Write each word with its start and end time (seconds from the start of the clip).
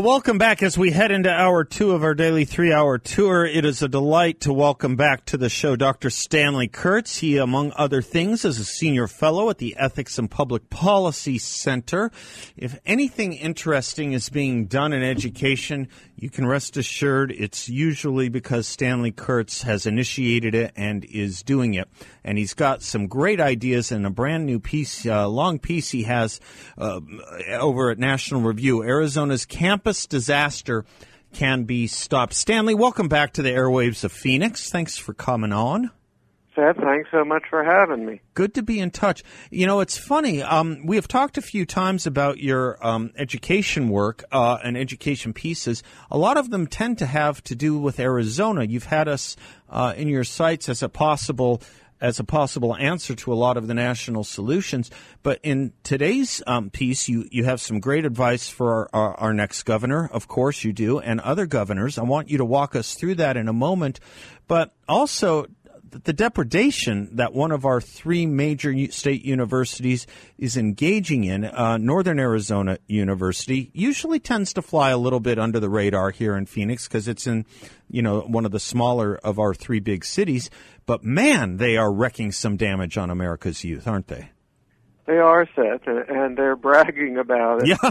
Welcome 0.00 0.38
back 0.38 0.60
as 0.64 0.76
we 0.76 0.90
head 0.90 1.12
into 1.12 1.30
hour 1.30 1.62
two 1.62 1.92
of 1.92 2.02
our 2.02 2.14
daily 2.14 2.44
three 2.44 2.72
hour 2.72 2.98
tour. 2.98 3.46
It 3.46 3.64
is 3.64 3.80
a 3.80 3.86
delight 3.86 4.40
to 4.40 4.52
welcome 4.52 4.96
back 4.96 5.24
to 5.26 5.36
the 5.36 5.48
show 5.48 5.76
Dr. 5.76 6.10
Stanley 6.10 6.66
Kurtz. 6.66 7.18
He, 7.18 7.36
among 7.38 7.72
other 7.76 8.02
things, 8.02 8.44
is 8.44 8.58
a 8.58 8.64
senior 8.64 9.06
fellow 9.06 9.50
at 9.50 9.58
the 9.58 9.76
Ethics 9.78 10.18
and 10.18 10.28
Public 10.28 10.68
Policy 10.68 11.38
Center. 11.38 12.10
If 12.56 12.76
anything 12.84 13.34
interesting 13.34 14.14
is 14.14 14.30
being 14.30 14.66
done 14.66 14.92
in 14.92 15.04
education, 15.04 15.86
you 16.16 16.28
can 16.28 16.44
rest 16.44 16.76
assured 16.76 17.30
it's 17.30 17.68
usually 17.68 18.28
because 18.28 18.66
Stanley 18.66 19.12
Kurtz 19.12 19.62
has 19.62 19.86
initiated 19.86 20.56
it 20.56 20.72
and 20.74 21.04
is 21.04 21.44
doing 21.44 21.74
it. 21.74 21.88
And 22.24 22.36
he's 22.36 22.54
got 22.54 22.82
some 22.82 23.06
great 23.06 23.40
ideas 23.40 23.92
and 23.92 24.06
a 24.06 24.10
brand 24.10 24.44
new 24.44 24.58
piece, 24.58 25.06
uh, 25.06 25.28
long 25.28 25.60
piece 25.60 25.90
he 25.90 26.02
has 26.04 26.40
uh, 26.78 27.00
over 27.50 27.90
at 27.90 27.98
National 27.98 28.40
Review. 28.40 28.82
Arizona's 28.82 29.44
campus 29.84 30.06
disaster 30.06 30.82
can 31.34 31.64
be 31.64 31.86
stopped. 31.86 32.32
Stanley, 32.32 32.74
welcome 32.74 33.06
back 33.06 33.34
to 33.34 33.42
the 33.42 33.50
airwaves 33.50 34.02
of 34.02 34.10
Phoenix. 34.10 34.70
Thanks 34.70 34.96
for 34.96 35.12
coming 35.12 35.52
on. 35.52 35.90
Seth, 36.56 36.76
thanks 36.76 37.10
so 37.10 37.22
much 37.22 37.42
for 37.50 37.62
having 37.62 38.06
me. 38.06 38.22
Good 38.32 38.54
to 38.54 38.62
be 38.62 38.80
in 38.80 38.90
touch. 38.90 39.22
You 39.50 39.66
know, 39.66 39.80
it's 39.80 39.98
funny. 39.98 40.42
Um, 40.42 40.86
we 40.86 40.96
have 40.96 41.06
talked 41.06 41.36
a 41.36 41.42
few 41.42 41.66
times 41.66 42.06
about 42.06 42.38
your 42.38 42.78
um, 42.80 43.12
education 43.18 43.90
work 43.90 44.24
uh, 44.32 44.56
and 44.64 44.78
education 44.78 45.34
pieces. 45.34 45.82
A 46.10 46.16
lot 46.16 46.38
of 46.38 46.48
them 46.48 46.66
tend 46.66 46.96
to 46.98 47.06
have 47.06 47.42
to 47.44 47.54
do 47.54 47.76
with 47.76 48.00
Arizona. 48.00 48.64
You've 48.64 48.86
had 48.86 49.06
us 49.06 49.36
uh, 49.68 49.92
in 49.98 50.08
your 50.08 50.24
sights 50.24 50.70
as 50.70 50.82
a 50.82 50.88
possible 50.88 51.60
as 52.04 52.20
a 52.20 52.24
possible 52.24 52.76
answer 52.76 53.14
to 53.14 53.32
a 53.32 53.34
lot 53.34 53.56
of 53.56 53.66
the 53.66 53.72
national 53.72 54.24
solutions. 54.24 54.90
But 55.22 55.40
in 55.42 55.72
today's 55.82 56.42
um, 56.46 56.68
piece, 56.68 57.08
you, 57.08 57.26
you 57.30 57.44
have 57.44 57.62
some 57.62 57.80
great 57.80 58.04
advice 58.04 58.46
for 58.46 58.74
our, 58.74 58.88
our, 58.92 59.14
our, 59.14 59.32
next 59.32 59.62
governor. 59.62 60.10
Of 60.12 60.28
course, 60.28 60.64
you 60.64 60.74
do, 60.74 60.98
and 60.98 61.18
other 61.22 61.46
governors. 61.46 61.96
I 61.96 62.02
want 62.02 62.28
you 62.28 62.36
to 62.36 62.44
walk 62.44 62.76
us 62.76 62.92
through 62.92 63.14
that 63.14 63.38
in 63.38 63.48
a 63.48 63.54
moment. 63.54 64.00
But 64.46 64.74
also, 64.86 65.46
the 66.02 66.12
depredation 66.12 67.08
that 67.16 67.32
one 67.32 67.52
of 67.52 67.64
our 67.64 67.80
three 67.80 68.26
major 68.26 68.74
state 68.90 69.24
universities 69.24 70.06
is 70.38 70.56
engaging 70.56 71.24
in, 71.24 71.44
uh, 71.44 71.78
Northern 71.78 72.18
Arizona 72.18 72.78
University, 72.86 73.70
usually 73.72 74.18
tends 74.18 74.52
to 74.54 74.62
fly 74.62 74.90
a 74.90 74.98
little 74.98 75.20
bit 75.20 75.38
under 75.38 75.60
the 75.60 75.70
radar 75.70 76.10
here 76.10 76.36
in 76.36 76.46
Phoenix 76.46 76.88
because 76.88 77.06
it's 77.06 77.26
in, 77.26 77.46
you 77.88 78.02
know, 78.02 78.20
one 78.20 78.44
of 78.44 78.50
the 78.50 78.60
smaller 78.60 79.16
of 79.22 79.38
our 79.38 79.54
three 79.54 79.80
big 79.80 80.04
cities. 80.04 80.50
But 80.86 81.04
man, 81.04 81.58
they 81.58 81.76
are 81.76 81.92
wrecking 81.92 82.32
some 82.32 82.56
damage 82.56 82.98
on 82.98 83.10
America's 83.10 83.62
youth, 83.64 83.86
aren't 83.86 84.08
they? 84.08 84.30
They 85.06 85.18
are, 85.18 85.46
Seth, 85.54 85.86
and 85.86 86.36
they're 86.36 86.56
bragging 86.56 87.18
about 87.18 87.62
it. 87.62 87.68
Yeah. 87.68 87.90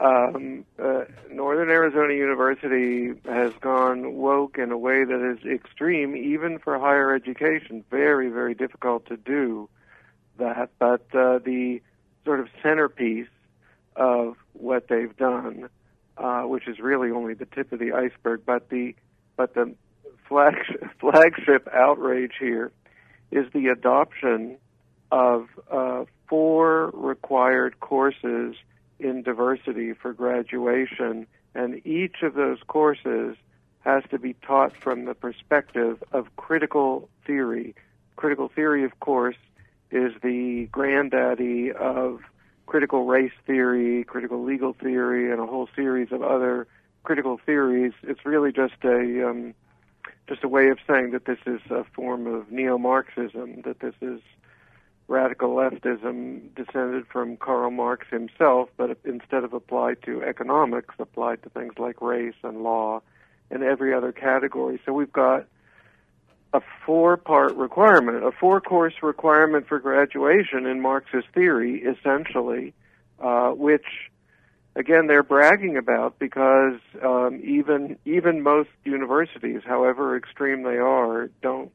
Um, 0.00 0.64
uh, 0.78 1.04
Northern 1.30 1.70
Arizona 1.70 2.14
University 2.14 3.12
has 3.24 3.52
gone 3.60 4.14
woke 4.14 4.56
in 4.56 4.70
a 4.70 4.78
way 4.78 5.04
that 5.04 5.36
is 5.36 5.44
extreme, 5.44 6.14
even 6.14 6.58
for 6.58 6.78
higher 6.78 7.12
education. 7.12 7.84
Very, 7.90 8.28
very 8.28 8.54
difficult 8.54 9.06
to 9.06 9.16
do 9.16 9.68
that. 10.38 10.70
But 10.78 11.06
uh, 11.12 11.38
the 11.38 11.80
sort 12.24 12.38
of 12.38 12.48
centerpiece 12.62 13.28
of 13.96 14.36
what 14.52 14.86
they've 14.88 15.16
done, 15.16 15.68
uh, 16.16 16.42
which 16.42 16.68
is 16.68 16.78
really 16.78 17.10
only 17.10 17.34
the 17.34 17.46
tip 17.46 17.72
of 17.72 17.80
the 17.80 17.92
iceberg, 17.92 18.42
but 18.46 18.68
the 18.68 18.94
but 19.36 19.54
the 19.54 19.74
flagship, 20.28 20.84
flagship 21.00 21.68
outrage 21.72 22.32
here 22.38 22.70
is 23.32 23.46
the 23.52 23.66
adoption 23.68 24.58
of 25.10 25.48
uh, 25.70 26.04
four 26.28 26.90
required 26.94 27.80
courses 27.80 28.54
in 28.98 29.22
diversity 29.22 29.92
for 29.92 30.12
graduation, 30.12 31.26
and 31.54 31.86
each 31.86 32.22
of 32.22 32.34
those 32.34 32.58
courses 32.66 33.36
has 33.80 34.02
to 34.10 34.18
be 34.18 34.34
taught 34.34 34.72
from 34.76 35.04
the 35.04 35.14
perspective 35.14 36.02
of 36.12 36.34
critical 36.36 37.08
theory. 37.26 37.74
Critical 38.16 38.48
theory, 38.48 38.84
of 38.84 38.98
course, 39.00 39.36
is 39.90 40.12
the 40.22 40.68
granddaddy 40.70 41.72
of 41.72 42.20
critical 42.66 43.06
race 43.06 43.32
theory, 43.46 44.04
critical 44.04 44.44
legal 44.44 44.74
theory, 44.74 45.30
and 45.30 45.40
a 45.40 45.46
whole 45.46 45.68
series 45.74 46.12
of 46.12 46.22
other 46.22 46.66
critical 47.02 47.40
theories. 47.46 47.92
It's 48.02 48.26
really 48.26 48.52
just 48.52 48.74
a 48.84 49.28
um, 49.28 49.54
just 50.28 50.44
a 50.44 50.48
way 50.48 50.68
of 50.68 50.78
saying 50.86 51.12
that 51.12 51.24
this 51.24 51.38
is 51.46 51.60
a 51.70 51.84
form 51.94 52.26
of 52.26 52.52
neo-Marxism, 52.52 53.62
that 53.62 53.80
this 53.80 53.94
is 54.02 54.20
radical 55.08 55.56
leftism 55.56 56.54
descended 56.54 57.06
from 57.10 57.38
Karl 57.38 57.70
Marx 57.70 58.06
himself, 58.10 58.68
but 58.76 58.98
instead 59.04 59.42
of 59.42 59.54
applied 59.54 60.02
to 60.02 60.22
economics, 60.22 60.94
applied 60.98 61.42
to 61.42 61.48
things 61.48 61.74
like 61.78 62.00
race 62.02 62.34
and 62.44 62.62
law 62.62 63.00
and 63.50 63.62
every 63.62 63.94
other 63.94 64.12
category. 64.12 64.78
So 64.84 64.92
we've 64.92 65.12
got 65.12 65.46
a 66.52 66.60
four 66.84 67.16
part 67.16 67.56
requirement, 67.56 68.22
a 68.22 68.32
four 68.32 68.60
course 68.60 68.94
requirement 69.02 69.66
for 69.66 69.78
graduation 69.78 70.66
in 70.66 70.80
Marxist 70.80 71.28
theory, 71.34 71.82
essentially, 71.82 72.74
uh, 73.18 73.50
which 73.50 73.86
again 74.76 75.06
they're 75.06 75.22
bragging 75.22 75.76
about 75.76 76.18
because 76.18 76.78
um, 77.02 77.40
even 77.42 77.98
even 78.04 78.42
most 78.42 78.70
universities, 78.84 79.62
however 79.64 80.16
extreme 80.16 80.62
they 80.62 80.76
are, 80.78 81.30
don't 81.42 81.72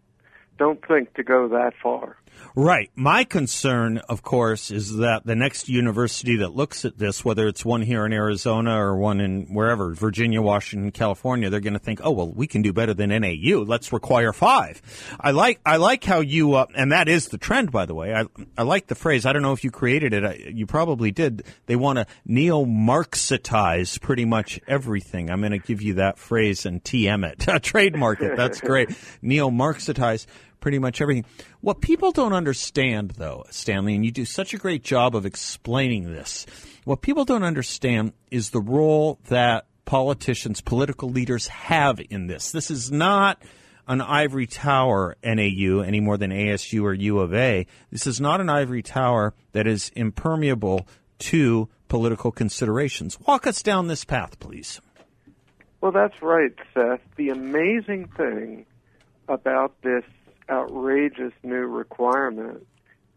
don't 0.64 0.88
think 0.88 1.14
to 1.16 1.24
go 1.24 1.50
that 1.50 1.74
far. 1.82 2.16
Right. 2.56 2.92
My 2.96 3.24
concern, 3.24 3.98
of 4.10 4.22
course, 4.22 4.70
is 4.70 4.98
that 4.98 5.26
the 5.26 5.36
next 5.36 5.70
university 5.70 6.38
that 6.38 6.56
looks 6.56 6.86
at 6.86 7.00
this, 7.00 7.26
whether 7.26 7.48
it's 7.48 7.66
one 7.66 7.82
here 7.82 8.06
in 8.06 8.14
Arizona 8.14 8.80
or 8.80 8.96
one 8.96 9.20
in 9.22 9.54
wherever, 9.54 9.94
Virginia, 9.96 10.42
Washington, 10.42 10.92
California, 10.92 11.50
they're 11.50 11.60
going 11.60 11.74
to 11.74 11.80
think, 11.80 12.00
oh, 12.04 12.12
well, 12.12 12.32
we 12.32 12.46
can 12.46 12.62
do 12.62 12.72
better 12.72 12.94
than 12.94 13.10
NAU. 13.10 13.64
Let's 13.66 13.92
require 13.92 14.34
five. 14.34 14.82
I 15.20 15.32
like, 15.32 15.62
I 15.66 15.78
like 15.78 16.04
how 16.04 16.20
you, 16.20 16.54
uh, 16.54 16.68
and 16.76 16.92
that 16.92 17.08
is 17.08 17.30
the 17.30 17.40
trend, 17.40 17.72
by 17.72 17.88
the 17.88 17.96
way. 17.96 18.14
I, 18.14 18.26
I 18.56 18.64
like 18.64 18.86
the 18.86 18.96
phrase. 18.96 19.26
I 19.26 19.34
don't 19.34 19.42
know 19.42 19.54
if 19.54 19.64
you 19.64 19.72
created 19.72 20.14
it. 20.14 20.24
I, 20.24 20.34
you 20.54 20.68
probably 20.68 21.12
did. 21.12 21.44
They 21.66 21.76
want 21.76 21.98
to 21.98 22.06
neo-Marxitize 22.26 24.00
pretty 24.00 24.26
much 24.26 24.60
everything. 24.68 25.32
I'm 25.32 25.40
going 25.40 25.54
to 25.54 25.60
give 25.60 25.82
you 25.82 25.96
that 25.96 26.20
phrase 26.20 26.68
and 26.68 26.84
TM 26.84 27.26
it. 27.32 27.64
Trademark 27.64 28.22
it. 28.22 28.38
That's 28.38 28.62
great. 28.62 28.90
Neo-Marxitize 29.24 30.28
pretty 30.64 30.80
much 30.80 31.02
everything. 31.02 31.26
What 31.60 31.82
people 31.82 32.14
don't 32.14 32.32
understand, 32.32 33.16
though, 33.18 33.44
Stanley, 33.50 33.96
and 33.96 34.06
you 34.06 34.14
do 34.14 34.24
such 34.24 34.54
a 34.54 34.58
great 34.58 34.82
job 34.82 35.14
of 35.14 35.26
explaining 35.26 36.14
this, 36.14 36.46
what 36.86 37.02
people 37.02 37.26
don't 37.26 37.44
understand 37.44 38.14
is 38.32 38.52
the 38.52 38.62
role 38.62 39.20
that 39.28 39.66
politicians, 39.84 40.62
political 40.62 41.10
leaders 41.10 41.48
have 41.48 42.00
in 42.10 42.28
this. 42.28 42.54
This 42.54 42.72
is 42.72 42.90
not 42.90 43.44
an 43.90 44.00
ivory 44.00 44.48
tower 44.48 45.18
NAU 45.22 45.82
any 45.82 46.00
more 46.00 46.16
than 46.16 46.32
ASU 46.32 46.84
or 46.84 46.94
U 46.94 47.20
of 47.20 47.34
A. 47.34 47.68
This 47.92 48.08
is 48.08 48.22
not 48.22 48.40
an 48.40 48.50
ivory 48.50 48.82
tower 48.82 49.34
that 49.52 49.68
is 49.68 49.92
impermeable 49.98 50.88
to 51.20 51.68
political 51.90 52.32
considerations. 52.32 53.20
Walk 53.28 53.48
us 53.48 53.62
down 53.62 53.88
this 53.88 54.06
path, 54.06 54.40
please. 54.40 54.80
Well, 55.82 55.92
that's 55.92 56.22
right, 56.22 56.54
Seth. 56.74 57.02
The 57.18 57.32
amazing 57.32 58.08
thing 58.16 58.66
about 59.28 59.82
this 59.82 60.06
outrageous 60.54 61.34
new 61.42 61.66
requirement 61.66 62.66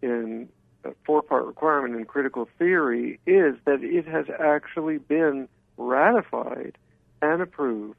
in 0.01 0.49
a 0.85 0.91
four 1.05 1.23
part 1.23 1.45
requirement 1.47 1.95
in 1.95 2.05
critical 2.05 2.49
theory 2.59 3.21
is 3.27 3.55
that 3.67 3.83
it 3.83 4.07
has 4.07 4.27
actually 4.39 4.99
been 4.99 5.49
ratified 5.77 6.79
and 7.21 7.43
approved 7.43 7.99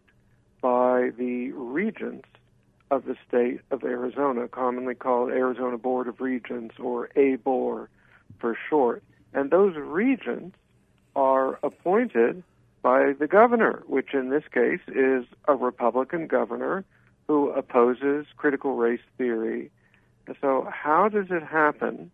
by 0.62 1.12
the 1.18 1.52
regents 1.52 2.28
of 2.90 3.06
the 3.06 3.16
state 3.28 3.60
of 3.70 3.84
Arizona, 3.84 4.48
commonly 4.48 4.96
called 4.96 5.30
Arizona 5.30 5.78
Board 5.78 6.08
of 6.08 6.22
Regents 6.22 6.76
or 6.80 7.10
ABOR 7.16 7.90
for 8.40 8.58
short. 8.70 9.04
And 9.34 9.52
those 9.52 9.76
regents 9.76 10.58
are 11.16 11.60
appointed 11.62 12.44
by 12.82 13.14
the 13.20 13.28
governor, 13.28 13.84
which 13.88 14.14
in 14.14 14.30
this 14.30 14.44
case 14.52 14.80
is 14.88 15.26
a 15.48 15.56
Republican 15.56 16.28
governor 16.28 16.86
who 17.28 17.50
opposes 17.52 18.26
critical 18.38 18.76
race 18.76 19.02
theory. 19.18 19.72
So, 20.42 20.68
how 20.72 21.10
does 21.10 21.28
it 21.30 21.44
happen 21.44 22.12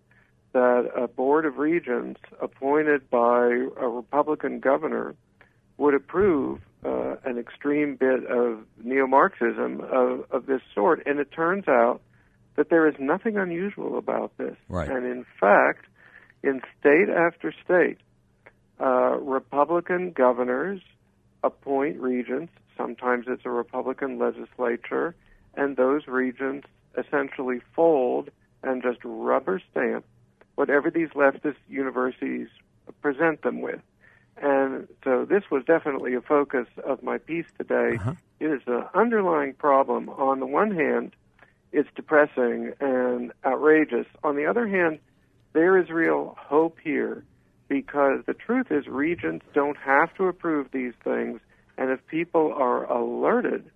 that 0.53 0.89
a 0.95 1.07
board 1.07 1.45
of 1.45 1.57
regents 1.57 2.21
appointed 2.39 3.09
by 3.09 3.47
a 3.47 3.87
Republican 3.87 4.59
governor 4.59 5.15
would 5.77 5.95
approve 5.95 6.59
uh, 6.85 7.15
an 7.25 7.37
extreme 7.37 7.95
bit 7.95 8.25
of 8.25 8.59
neo 8.83 9.07
Marxism 9.07 9.81
of, 9.81 10.25
of 10.31 10.45
this 10.45 10.61
sort. 10.73 11.01
And 11.05 11.19
it 11.19 11.31
turns 11.31 11.67
out 11.67 12.01
that 12.55 12.69
there 12.69 12.87
is 12.87 12.95
nothing 12.99 13.37
unusual 13.37 13.97
about 13.97 14.37
this. 14.37 14.55
Right. 14.69 14.89
And 14.89 15.05
in 15.05 15.25
fact, 15.39 15.85
in 16.43 16.61
state 16.79 17.09
after 17.09 17.53
state, 17.63 17.97
uh, 18.79 19.17
Republican 19.19 20.11
governors 20.11 20.81
appoint 21.43 21.99
regents. 21.99 22.53
Sometimes 22.77 23.25
it's 23.27 23.45
a 23.45 23.49
Republican 23.49 24.17
legislature, 24.17 25.15
and 25.55 25.77
those 25.77 26.07
regents 26.07 26.67
essentially 26.97 27.61
fold 27.75 28.29
and 28.61 28.81
just 28.81 28.99
rubber 29.03 29.61
stamp 29.71 30.05
whatever 30.55 30.91
these 30.91 31.09
leftist 31.09 31.57
universities 31.67 32.47
present 33.01 33.41
them 33.41 33.61
with. 33.61 33.81
And 34.37 34.87
so 35.03 35.25
this 35.25 35.43
was 35.51 35.63
definitely 35.65 36.15
a 36.15 36.21
focus 36.21 36.67
of 36.83 37.03
my 37.03 37.17
piece 37.17 37.45
today. 37.57 37.97
Uh-huh. 37.97 38.13
It 38.39 38.47
is 38.47 38.61
an 38.67 38.85
underlying 38.93 39.53
problem. 39.53 40.09
On 40.09 40.39
the 40.39 40.45
one 40.45 40.71
hand, 40.71 41.15
it's 41.71 41.89
depressing 41.95 42.73
and 42.79 43.31
outrageous. 43.45 44.05
On 44.23 44.35
the 44.35 44.45
other 44.45 44.67
hand, 44.67 44.99
there 45.53 45.77
is 45.77 45.89
real 45.89 46.35
hope 46.39 46.77
here 46.83 47.23
because 47.67 48.23
the 48.25 48.33
truth 48.33 48.67
is 48.71 48.87
regents 48.87 49.45
don't 49.53 49.77
have 49.77 50.13
to 50.15 50.27
approve 50.27 50.69
these 50.71 50.93
things. 51.03 51.39
And 51.77 51.89
if 51.89 52.05
people 52.07 52.53
are 52.53 52.85
alerted 52.85 53.69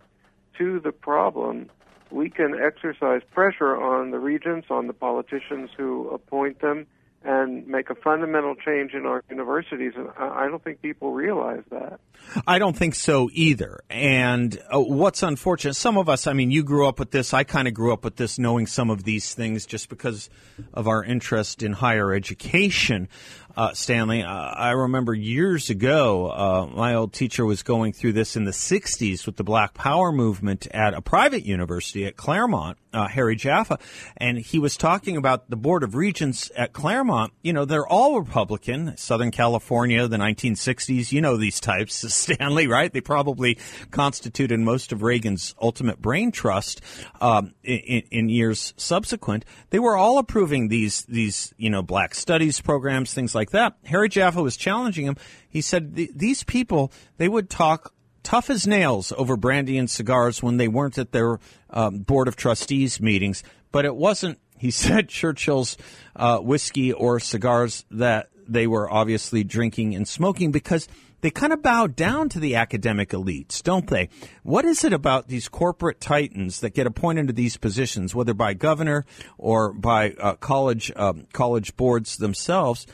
to 0.58 0.80
the 0.80 0.92
problem, 0.92 1.70
we 2.12 2.30
can 2.30 2.60
exercise 2.60 3.22
pressure 3.32 3.76
on 3.76 4.12
the 4.12 4.20
regents, 4.20 4.68
on 4.70 4.88
the 4.88 4.94
politicians 4.94 5.70
who 5.76 6.10
appoint 6.10 6.62
them, 6.62 6.88
and 7.24 7.68
make 7.68 7.90
a 7.90 7.96
fundamental 7.96 8.56
change 8.56 8.94
in 8.94 9.06
our 9.06 9.24
universities. 9.30 9.94
And 9.96 10.08
I 10.18 10.48
don't 10.48 10.64
think 10.64 10.82
people 10.82 11.12
realize 11.12 11.64
that. 11.72 12.00
I 12.46 12.60
don't 12.60 12.78
think 12.78 12.96
so 12.96 13.30
either. 13.34 13.82
And 13.90 14.58
uh, 14.74 14.80
what's 14.80 15.24
unfortunate, 15.24 15.74
some 15.74 15.98
of 15.98 16.08
us, 16.08 16.28
I 16.28 16.34
mean, 16.34 16.52
you 16.52 16.64
grew 16.64 16.88
up 16.88 17.00
with 17.00 17.12
this. 17.12 17.34
I 17.34 17.44
kind 17.44 17.68
of 17.68 17.74
grew 17.74 17.92
up 17.92 18.06
with 18.06 18.16
this, 18.16 18.40
knowing 18.40 18.66
some 18.68 18.90
of 18.90 19.04
these 19.04 19.34
things 19.34 19.66
just 19.66 19.90
because 19.90 20.30
of 20.74 20.88
our 20.88 21.04
interest 21.04 21.64
in 21.64 21.74
higher 21.74 22.14
education. 22.14 23.10
Uh, 23.58 23.74
Stanley, 23.74 24.22
uh, 24.22 24.32
I 24.32 24.70
remember 24.74 25.16
years 25.16 25.72
ago, 25.72 26.30
uh, 26.30 26.68
my 26.76 26.94
old 26.94 27.12
teacher 27.12 27.44
was 27.44 27.64
going 27.64 27.92
through 27.92 28.14
this 28.14 28.36
in 28.36 28.44
the 28.44 28.52
60s 28.52 29.26
with 29.26 29.36
the 29.36 29.44
Black 29.44 29.74
Power 29.74 30.12
movement 30.12 30.68
at 30.68 30.94
a 30.94 31.02
private 31.02 31.44
university 31.44 32.06
at 32.06 32.16
Claremont, 32.16 32.78
uh, 32.94 33.08
Harry 33.08 33.36
Jaffa, 33.36 33.80
and 34.16 34.38
he 34.38 34.60
was 34.60 34.78
talking 34.78 35.18
about 35.18 35.50
the 35.50 35.56
Board 35.56 35.82
of 35.82 35.96
Regents 35.96 36.52
at 36.56 36.72
Claremont. 36.72 37.34
You 37.42 37.52
know, 37.52 37.66
they're 37.66 37.88
all 37.88 38.20
Republican, 38.20 38.96
Southern 38.96 39.32
California, 39.32 40.08
the 40.08 40.18
1960s. 40.18 41.12
You 41.12 41.22
know 41.22 41.36
these 41.36 41.60
types, 41.60 41.96
Stanley, 42.14 42.68
right? 42.68 42.94
They 42.94 43.02
probably 43.02 43.58
constituted 43.90 44.60
most 44.60 44.92
of 44.92 45.02
Reagan's 45.02 45.56
ultimate 45.60 46.00
brain 46.00 46.32
trust 46.32 46.82
um, 47.22 47.56
in, 47.64 48.04
in 48.12 48.30
years 48.30 48.76
subsequent. 48.78 49.46
They 49.72 49.80
were 49.80 49.98
all 49.98 50.20
approving 50.20 50.68
these, 50.68 51.06
these, 51.06 51.56
you 51.58 51.72
know, 51.72 51.82
black 51.82 52.14
studies 52.14 52.62
programs, 52.62 53.16
things 53.16 53.34
like 53.34 53.47
like 53.48 53.52
that. 53.52 53.90
Harry 53.90 54.10
Jaffa 54.10 54.42
was 54.42 54.58
challenging 54.58 55.06
him. 55.06 55.18
He 55.50 55.62
said 55.62 55.96
these 55.96 56.44
people 56.44 56.92
they 57.18 57.28
would 57.28 57.50
talk 57.50 57.94
tough 58.24 58.50
as 58.50 58.68
nails 58.68 59.14
over 59.18 59.38
brandy 59.38 59.78
and 59.78 59.90
cigars 59.90 60.44
when 60.44 60.58
they 60.58 60.68
weren't 60.68 60.98
at 60.98 61.14
their 61.14 61.40
um, 61.70 62.00
board 62.00 62.28
of 62.28 62.36
trustees 62.36 63.00
meetings. 63.00 63.44
But 63.72 63.86
it 63.86 63.96
wasn't, 63.96 64.40
he 64.58 64.72
said, 64.72 65.10
Churchill's 65.10 65.78
uh, 66.16 66.40
whiskey 66.40 66.92
or 66.92 67.20
cigars 67.20 67.86
that 67.92 68.30
they 68.48 68.68
were 68.68 68.92
obviously 68.92 69.44
drinking 69.44 69.96
and 69.96 70.08
smoking 70.08 70.52
because 70.52 70.88
they 71.22 71.32
kind 71.32 71.52
of 71.52 71.62
bow 71.62 71.88
down 71.88 72.30
to 72.30 72.40
the 72.40 72.56
academic 72.56 73.10
elites, 73.10 73.64
don't 73.64 73.88
they? 73.88 74.10
What 74.44 74.66
is 74.66 74.84
it 74.84 74.94
about 74.94 75.28
these 75.28 75.50
corporate 75.50 76.00
titans 76.00 76.60
that 76.60 76.74
get 76.74 76.86
appointed 76.86 77.28
to 77.28 77.34
these 77.34 77.58
positions, 77.58 78.14
whether 78.14 78.34
by 78.34 78.54
governor 78.54 79.06
or 79.38 79.74
by 79.74 80.12
uh, 80.12 80.36
college 80.36 80.92
um, 80.96 81.26
college 81.34 81.76
boards 81.76 82.18
themselves? 82.18 82.86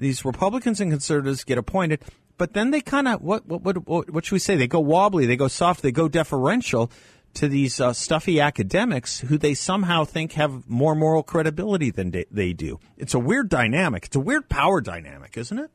These 0.00 0.24
Republicans 0.24 0.80
and 0.80 0.90
conservatives 0.90 1.44
get 1.44 1.58
appointed, 1.58 2.02
but 2.38 2.54
then 2.54 2.70
they 2.70 2.80
kind 2.80 3.06
of 3.06 3.20
what, 3.20 3.46
what 3.46 3.86
what 3.86 4.10
what 4.10 4.24
should 4.24 4.32
we 4.32 4.38
say? 4.38 4.56
They 4.56 4.66
go 4.66 4.80
wobbly, 4.80 5.26
they 5.26 5.36
go 5.36 5.48
soft, 5.48 5.82
they 5.82 5.92
go 5.92 6.08
deferential 6.08 6.90
to 7.34 7.48
these 7.48 7.80
uh, 7.80 7.92
stuffy 7.92 8.40
academics 8.40 9.20
who 9.20 9.38
they 9.38 9.54
somehow 9.54 10.04
think 10.04 10.32
have 10.32 10.68
more 10.68 10.94
moral 10.94 11.22
credibility 11.22 11.90
than 11.90 12.10
they, 12.10 12.24
they 12.30 12.52
do. 12.52 12.80
It's 12.96 13.14
a 13.14 13.20
weird 13.20 13.48
dynamic. 13.48 14.06
It's 14.06 14.16
a 14.16 14.20
weird 14.20 14.48
power 14.48 14.80
dynamic, 14.80 15.36
isn't 15.36 15.58
it? 15.58 15.70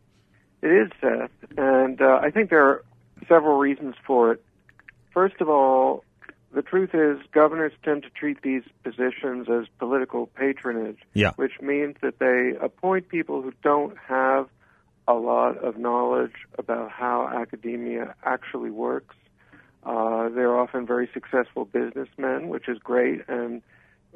It 0.61 0.67
is, 0.67 0.91
Seth, 0.99 1.57
and 1.57 2.01
uh, 2.01 2.19
I 2.21 2.31
think 2.31 2.49
there 2.49 2.65
are 2.65 2.83
several 3.27 3.57
reasons 3.57 3.95
for 4.05 4.31
it. 4.31 4.43
First 5.13 5.39
of 5.39 5.47
all, 5.47 6.03
the 6.55 6.61
truth 6.61 6.91
is 6.93 7.19
governors 7.33 7.73
tend 7.83 8.03
to 8.03 8.09
treat 8.09 8.41
these 8.41 8.63
positions 8.83 9.47
as 9.49 9.67
political 9.77 10.27
patronage, 10.27 10.99
yeah. 11.13 11.31
which 11.35 11.59
means 11.61 11.97
that 12.01 12.19
they 12.19 12.53
appoint 12.65 13.09
people 13.09 13.41
who 13.41 13.51
don't 13.61 13.97
have 14.07 14.47
a 15.05 15.13
lot 15.13 15.57
of 15.57 15.77
knowledge 15.77 16.33
about 16.57 16.89
how 16.89 17.27
academia 17.27 18.15
actually 18.23 18.71
works. 18.71 19.15
Uh, 19.83 20.29
they're 20.29 20.57
often 20.57 20.87
very 20.87 21.09
successful 21.13 21.65
businessmen, 21.65 22.47
which 22.47 22.69
is 22.69 22.79
great 22.79 23.21
and 23.27 23.61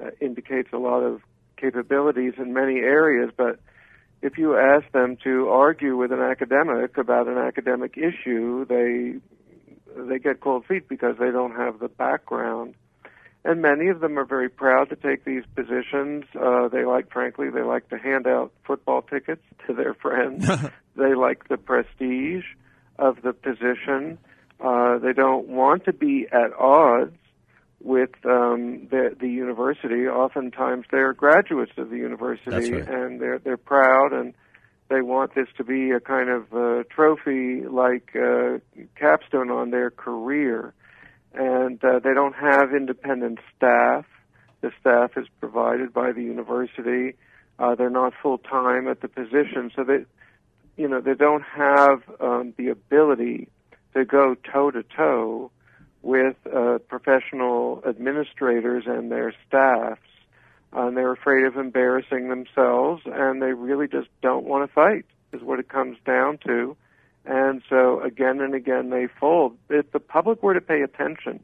uh, 0.02 0.10
indicates 0.22 0.70
a 0.72 0.78
lot 0.78 1.02
of 1.02 1.22
capabilities 1.58 2.34
in 2.38 2.54
many 2.54 2.78
areas, 2.78 3.32
but 3.36 3.60
if 4.22 4.38
you 4.38 4.58
ask 4.58 4.90
them 4.92 5.18
to 5.24 5.50
argue 5.50 5.96
with 5.98 6.12
an 6.12 6.22
academic 6.22 6.98
about 6.98 7.28
an 7.28 7.38
academic 7.38 7.98
issue, 7.98 8.66
they 8.66 9.16
they 9.96 10.20
get 10.20 10.42
cold 10.42 10.66
feet 10.66 10.88
because 10.88 11.16
they 11.20 11.32
don't 11.32 11.56
have 11.56 11.80
the 11.80 11.88
background. 11.88 12.76
And 13.46 13.62
many 13.62 13.88
of 13.88 14.02
them 14.02 14.20
are 14.20 14.26
very 14.26 14.50
proud 14.50 14.90
to 14.90 14.96
take 14.96 15.24
these 15.24 15.44
positions. 15.56 16.26
Uh, 16.40 16.68
they 16.68 16.84
like, 16.84 17.12
frankly, 17.12 17.50
they 17.50 17.62
like 17.62 17.88
to 17.90 17.98
hand 17.98 18.28
out 18.28 18.52
football 18.66 19.02
tickets 19.02 19.42
to 19.66 19.74
their 19.74 19.94
friends. 19.94 20.46
they 20.98 21.16
like 21.16 21.48
the 21.48 21.58
prestige 21.58 22.44
of 22.98 23.22
the 23.22 23.32
position. 23.32 24.18
Uh, 24.60 24.98
they 25.00 25.14
don't 25.14 25.48
want 25.48 25.86
to 25.86 25.94
be 25.94 26.28
at 26.32 26.54
odds 26.54 27.16
with 27.82 28.10
um, 28.26 28.88
the, 28.92 29.16
the 29.18 29.30
university. 29.30 30.08
Oftentimes, 30.08 30.86
they're 30.92 31.14
graduates 31.14 31.72
of 31.78 31.90
the 31.90 31.96
university, 31.96 32.74
right. 32.74 32.90
and 32.90 33.22
they're 33.22 33.40
they're 33.40 33.56
proud 33.56 34.12
and 34.12 34.34
they 34.90 35.02
want 35.02 35.36
this 35.36 35.48
to 35.58 35.64
be 35.64 35.92
a 35.92 36.00
kind 36.00 36.30
of 36.30 36.54
uh, 36.54 36.84
trophy 36.90 37.62
like 37.62 38.16
uh, 38.16 38.58
capstone 38.96 39.52
on 39.52 39.70
their 39.70 39.92
career. 39.92 40.74
And 41.34 41.84
uh, 41.84 42.00
they 42.00 42.14
don't 42.14 42.36
have 42.36 42.74
independent 42.74 43.40
staff. 43.56 44.06
The 44.62 44.72
staff 44.80 45.12
is 45.16 45.28
provided 45.40 45.94
by 45.94 46.12
the 46.12 46.24
university. 46.24 47.14
Uh, 47.60 47.76
they're 47.76 47.90
not 47.90 48.14
full 48.22 48.40
time 48.40 48.88
at 48.88 49.02
the 49.02 49.08
position, 49.08 49.72
so 49.76 49.84
they, 49.84 50.06
you 50.76 50.88
know, 50.88 51.02
they 51.02 51.14
don't 51.14 51.44
have 51.44 52.02
um, 52.20 52.54
the 52.58 52.70
ability 52.70 53.48
to 53.94 54.06
go 54.06 54.36
toe 54.52 54.72
to 54.72 54.84
toe 54.84 55.52
with 56.02 56.36
uh, 56.54 56.80
professional 56.88 57.84
administrators 57.88 58.86
and 58.88 59.12
their 59.12 59.34
staffs 59.48 60.02
and 60.74 60.96
they're 60.96 61.12
afraid 61.12 61.46
of 61.46 61.58
embarrassing 61.58 62.30
themselves, 62.30 63.02
and 63.06 63.42
they 63.42 63.54
really 63.54 63.88
just 63.88 64.10
don't 64.22 64.46
want 64.46 64.68
to 64.68 64.74
fight, 64.74 65.06
is 65.34 65.42
what 65.42 65.60
it 65.60 65.70
comes 65.70 65.98
down 66.06 66.38
to. 66.46 66.76
And 67.26 67.62
so 67.70 68.02
again 68.02 68.42
and 68.42 68.54
again 68.54 68.90
they 68.90 69.08
fold. 69.08 69.58
If 69.70 69.92
the 69.92 70.00
public 70.00 70.42
were 70.42 70.54
to 70.54 70.62
pay 70.62 70.82
attention 70.82 71.44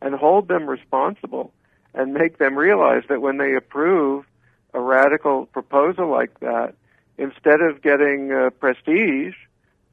and 0.00 0.14
hold 0.14 0.48
them 0.48 0.68
responsible 0.68 1.52
and 1.94 2.12
make 2.12 2.38
them 2.38 2.56
realize 2.56 3.04
that 3.08 3.22
when 3.22 3.38
they 3.38 3.54
approve 3.54 4.26
a 4.74 4.80
radical 4.80 5.46
proposal 5.46 6.08
like 6.08 6.40
that, 6.40 6.74
instead 7.16 7.60
of 7.60 7.82
getting 7.82 8.32
uh, 8.32 8.50
prestige 8.50 9.34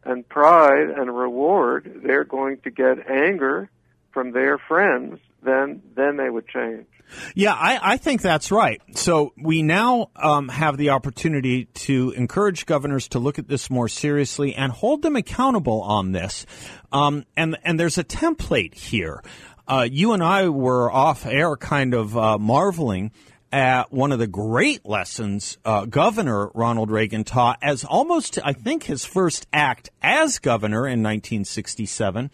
and 0.04 0.28
pride 0.28 0.90
and 0.90 1.16
reward, 1.16 2.02
they're 2.04 2.24
going 2.24 2.58
to 2.58 2.72
get 2.72 3.10
anger 3.10 3.70
from 4.14 4.32
their 4.32 4.58
friends, 4.58 5.20
then 5.44 5.82
then 5.96 6.18
they 6.18 6.30
would 6.30 6.48
change. 6.48 6.86
Yeah, 7.36 7.54
I, 7.54 7.94
I 7.94 7.98
think 7.98 8.22
that's 8.22 8.52
right. 8.52 8.82
So 8.96 9.34
we 9.38 9.64
now 9.64 10.12
um, 10.16 10.48
have 10.48 10.78
the 10.78 10.92
opportunity 10.92 11.66
to 11.66 12.12
encourage 12.12 12.66
governors 12.66 13.10
to 13.10 13.20
look 13.20 13.38
at 13.38 13.48
this 13.48 13.70
more 13.70 13.90
seriously 13.90 14.56
and 14.56 14.72
hold 14.72 15.02
them 15.02 15.16
accountable 15.16 15.82
on 15.82 16.14
this. 16.14 16.46
Um, 16.92 17.26
and 17.36 17.58
and 17.64 17.80
there's 17.80 17.98
a 17.98 18.04
template 18.04 18.76
here. 18.76 19.22
Uh, 19.68 19.88
you 19.90 20.14
and 20.14 20.24
I 20.24 20.50
were 20.50 20.92
off 20.92 21.26
air, 21.26 21.56
kind 21.56 21.94
of 21.94 22.18
uh, 22.18 22.38
marveling 22.38 23.12
at 23.52 23.92
one 23.92 24.12
of 24.12 24.20
the 24.20 24.28
great 24.28 24.86
lessons 24.86 25.58
uh, 25.66 25.86
Governor 25.86 26.50
Ronald 26.54 26.90
Reagan 26.90 27.24
taught 27.24 27.60
as 27.62 27.84
almost, 27.84 28.40
I 28.44 28.54
think, 28.54 28.84
his 28.84 29.06
first 29.06 29.48
act 29.52 29.90
as 30.02 30.40
governor 30.40 30.88
in 30.88 31.04
1967, 31.04 32.32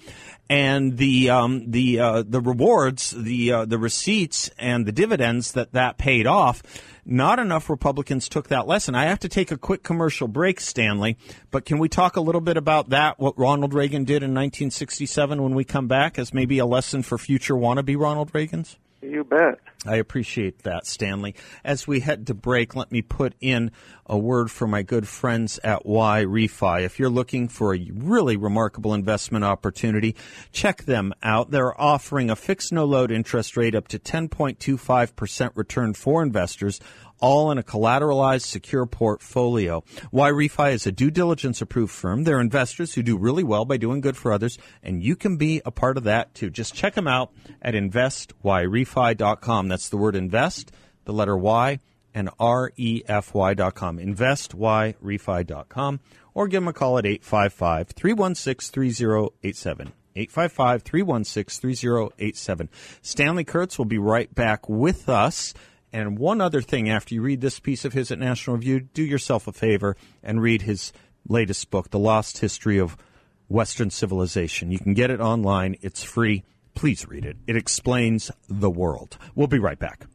and 0.50 0.98
the 0.98 1.30
um, 1.30 1.72
the 1.72 2.00
uh, 2.00 2.24
the 2.28 2.40
rewards, 2.40 3.12
the 3.12 3.52
uh, 3.52 3.66
the 3.66 3.78
receipts, 3.78 4.50
and 4.58 4.86
the 4.86 4.92
dividends 4.92 5.54
that 5.54 5.74
that 5.74 5.98
paid 5.98 6.28
off. 6.28 6.62
Not 7.10 7.40
enough 7.40 7.70
Republicans 7.70 8.28
took 8.28 8.50
that 8.50 8.68
lesson. 8.68 8.94
I 8.94 9.06
have 9.06 9.20
to 9.20 9.30
take 9.30 9.50
a 9.50 9.58
quick 9.58 9.82
commercial 9.82 10.28
break, 10.28 10.60
Stanley, 10.60 11.18
but 11.52 11.64
can 11.64 11.80
we 11.80 11.88
talk 11.88 12.18
a 12.18 12.22
little 12.22 12.42
bit 12.42 12.58
about 12.58 12.90
that, 12.90 13.18
what 13.18 13.40
Ronald 13.40 13.74
Reagan 13.74 14.04
did 14.04 14.24
in 14.24 14.32
1967 14.32 15.42
when 15.42 15.56
we 15.56 15.64
come 15.64 15.88
back 15.88 16.20
as 16.20 16.34
maybe 16.34 16.60
a 16.60 16.66
lesson 16.66 17.04
for 17.04 17.18
future 17.18 17.54
wannabe 17.54 17.98
Ronald 17.98 18.34
Reagans? 18.34 18.76
You 19.02 19.24
bet. 19.24 19.60
I 19.86 19.98
appreciate 19.98 20.64
that, 20.64 20.88
Stanley. 20.88 21.36
As 21.64 21.88
we 21.88 22.00
head 22.00 22.28
to 22.28 22.34
break, 22.34 22.76
let 22.76 22.92
me 22.92 23.04
put 23.04 23.36
in 23.40 23.72
a 24.08 24.18
word 24.18 24.50
for 24.50 24.68
my 24.68 24.82
good 24.82 25.08
friends 25.08 25.60
at 25.64 25.84
YRefy. 25.86 26.84
If 26.84 26.98
you're 26.98 27.10
looking 27.10 27.48
for 27.48 27.76
a 27.76 27.92
really 27.94 28.38
remarkable 28.38 28.96
investment 28.96 29.46
opportunity, 29.46 30.16
check 30.52 30.86
them 30.86 31.14
out. 31.22 31.52
They're 31.52 31.80
offering 31.80 32.32
a 32.32 32.36
fixed 32.36 32.74
no 32.74 32.86
load 32.86 33.12
interest 33.12 33.56
rate 33.56 33.76
up 33.76 33.88
to 33.90 34.00
10.25% 34.00 35.52
return 35.56 35.94
for 35.94 36.24
investors 36.24 36.80
all 37.20 37.52
in 37.52 37.58
a 37.58 37.64
collateralized 37.64 38.46
secure 38.46 38.86
portfolio. 38.86 39.84
YRefy 40.14 40.74
is 40.74 40.86
a 40.86 40.92
due 40.92 41.12
diligence 41.12 41.62
approved 41.62 41.92
firm. 41.92 42.24
They're 42.24 42.40
investors 42.40 42.94
who 42.94 43.04
do 43.04 43.18
really 43.18 43.44
well 43.44 43.66
by 43.66 43.78
doing 43.78 44.02
good 44.02 44.18
for 44.18 44.32
others, 44.32 44.58
and 44.84 45.04
you 45.04 45.16
can 45.16 45.38
be 45.38 45.62
a 45.66 45.72
part 45.72 45.98
of 45.98 46.04
that 46.04 46.34
too. 46.34 46.50
Just 46.50 46.74
check 46.74 46.94
them 46.94 47.08
out 47.08 47.32
at 47.62 47.76
That's 49.68 49.90
the 49.90 49.98
word 49.98 50.16
invest, 50.16 50.72
the 51.06 51.14
letter 51.14 51.38
Y, 51.38 51.80
and 52.14 52.30
R-E-F-Y.com. 52.40 54.00
Investyrefy.com 54.00 56.00
or 56.34 56.48
give 56.48 56.62
them 56.62 56.68
a 56.68 56.74
call 56.74 56.98
at 56.98 57.06
855 57.06 57.90
316 57.90 58.72
3087. 58.72 59.94
855 60.16 60.84
316 60.84 61.62
3087. 61.62 62.70
Stanley 63.02 63.44
Kurtz 63.44 63.78
will 63.78 63.86
be 63.86 63.98
right 63.98 64.34
back 64.34 64.68
with 64.68 65.10
us. 65.10 65.54
And 65.94 66.20
one 66.20 66.42
other 66.42 66.62
thing, 66.62 66.90
after 66.90 67.16
you 67.16 67.22
read 67.22 67.42
this 67.42 67.60
piece 67.60 67.86
of 67.86 67.94
his 67.94 68.12
at 68.12 68.20
National 68.20 68.58
Review, 68.58 68.82
do 68.82 69.04
yourself 69.04 69.48
a 69.48 69.54
favor 69.54 69.96
and 70.22 70.42
read 70.42 70.64
his 70.64 70.92
latest 71.28 71.70
book, 71.70 71.92
The 71.92 72.00
Lost 72.00 72.40
History 72.40 72.78
of 72.78 72.98
Western 73.48 73.90
Civilization. 73.90 74.72
You 74.72 74.80
can 74.80 74.94
get 74.94 75.12
it 75.12 75.22
online, 75.22 75.78
it's 75.82 76.04
free. 76.04 76.44
Please 76.78 77.08
read 77.08 77.26
it. 77.26 77.38
It 77.48 77.56
explains 77.56 78.30
the 78.48 78.70
world. 78.70 79.18
We'll 79.34 79.48
be 79.48 79.58
right 79.58 79.80
back. 79.80 80.06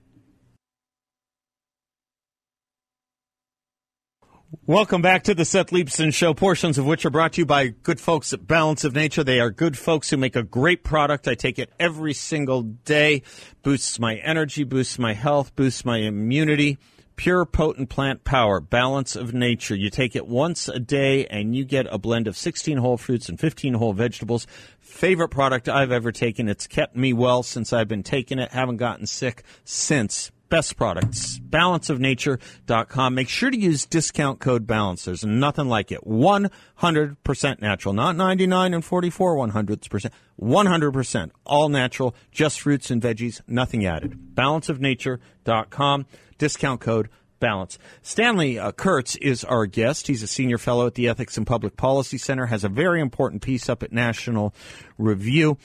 Welcome 4.64 5.02
back 5.02 5.24
to 5.24 5.34
the 5.34 5.44
Seth 5.44 5.70
Leibsohn 5.70 6.14
Show, 6.14 6.34
portions 6.34 6.78
of 6.78 6.86
which 6.86 7.04
are 7.04 7.10
brought 7.10 7.32
to 7.32 7.40
you 7.40 7.46
by 7.46 7.66
good 7.66 7.98
folks 7.98 8.32
at 8.32 8.46
Balance 8.46 8.84
of 8.84 8.94
Nature. 8.94 9.24
They 9.24 9.40
are 9.40 9.50
good 9.50 9.76
folks 9.76 10.10
who 10.10 10.16
make 10.16 10.36
a 10.36 10.44
great 10.44 10.84
product. 10.84 11.26
I 11.26 11.34
take 11.34 11.58
it 11.58 11.72
every 11.80 12.14
single 12.14 12.62
day. 12.62 13.24
Boosts 13.64 13.98
my 13.98 14.14
energy, 14.18 14.62
boosts 14.62 15.00
my 15.00 15.14
health, 15.14 15.56
boosts 15.56 15.84
my 15.84 15.96
immunity. 15.96 16.78
Pure 17.16 17.46
potent 17.46 17.90
plant 17.90 18.24
power, 18.24 18.58
balance 18.58 19.16
of 19.16 19.34
nature. 19.34 19.74
You 19.74 19.90
take 19.90 20.16
it 20.16 20.26
once 20.26 20.66
a 20.66 20.78
day 20.78 21.26
and 21.26 21.54
you 21.54 21.64
get 21.64 21.86
a 21.90 21.98
blend 21.98 22.26
of 22.26 22.36
16 22.36 22.78
whole 22.78 22.96
fruits 22.96 23.28
and 23.28 23.38
15 23.38 23.74
whole 23.74 23.92
vegetables. 23.92 24.46
Favorite 24.92 25.30
product 25.30 25.68
I've 25.68 25.90
ever 25.90 26.12
taken. 26.12 26.48
It's 26.48 26.66
kept 26.66 26.94
me 26.94 27.12
well 27.12 27.42
since 27.42 27.72
I've 27.72 27.88
been 27.88 28.02
taking 28.04 28.38
it. 28.38 28.52
Haven't 28.52 28.76
gotten 28.76 29.06
sick 29.06 29.42
since 29.64 30.30
best 30.48 30.76
products. 30.76 31.40
Balanceofnature.com. 31.40 33.14
Make 33.14 33.28
sure 33.30 33.50
to 33.50 33.58
use 33.58 33.86
discount 33.86 34.38
code 34.38 34.66
BALANCE. 34.66 35.06
There's 35.06 35.24
nothing 35.24 35.66
like 35.66 35.90
it. 35.90 36.06
100% 36.06 37.62
natural. 37.62 37.94
Not 37.94 38.16
99 38.16 38.74
and 38.74 38.84
44 38.84 39.36
100%. 39.36 40.10
100% 40.40 41.30
all 41.46 41.68
natural. 41.70 42.14
Just 42.30 42.60
fruits 42.60 42.90
and 42.90 43.02
veggies. 43.02 43.40
Nothing 43.48 43.86
added. 43.86 44.34
Balanceofnature.com. 44.34 46.06
Discount 46.36 46.80
code 46.80 47.08
balance. 47.42 47.76
Stanley 48.02 48.58
uh, 48.58 48.70
Kurtz 48.70 49.16
is 49.16 49.42
our 49.42 49.66
guest. 49.66 50.06
He's 50.06 50.22
a 50.22 50.28
senior 50.28 50.58
fellow 50.58 50.86
at 50.86 50.94
the 50.94 51.08
Ethics 51.08 51.36
and 51.36 51.46
Public 51.46 51.76
Policy 51.76 52.16
Center, 52.16 52.46
has 52.46 52.62
a 52.62 52.68
very 52.68 53.00
important 53.00 53.42
piece 53.42 53.68
up 53.68 53.82
at 53.82 53.92
National 53.92 54.54
Review. 54.96 55.58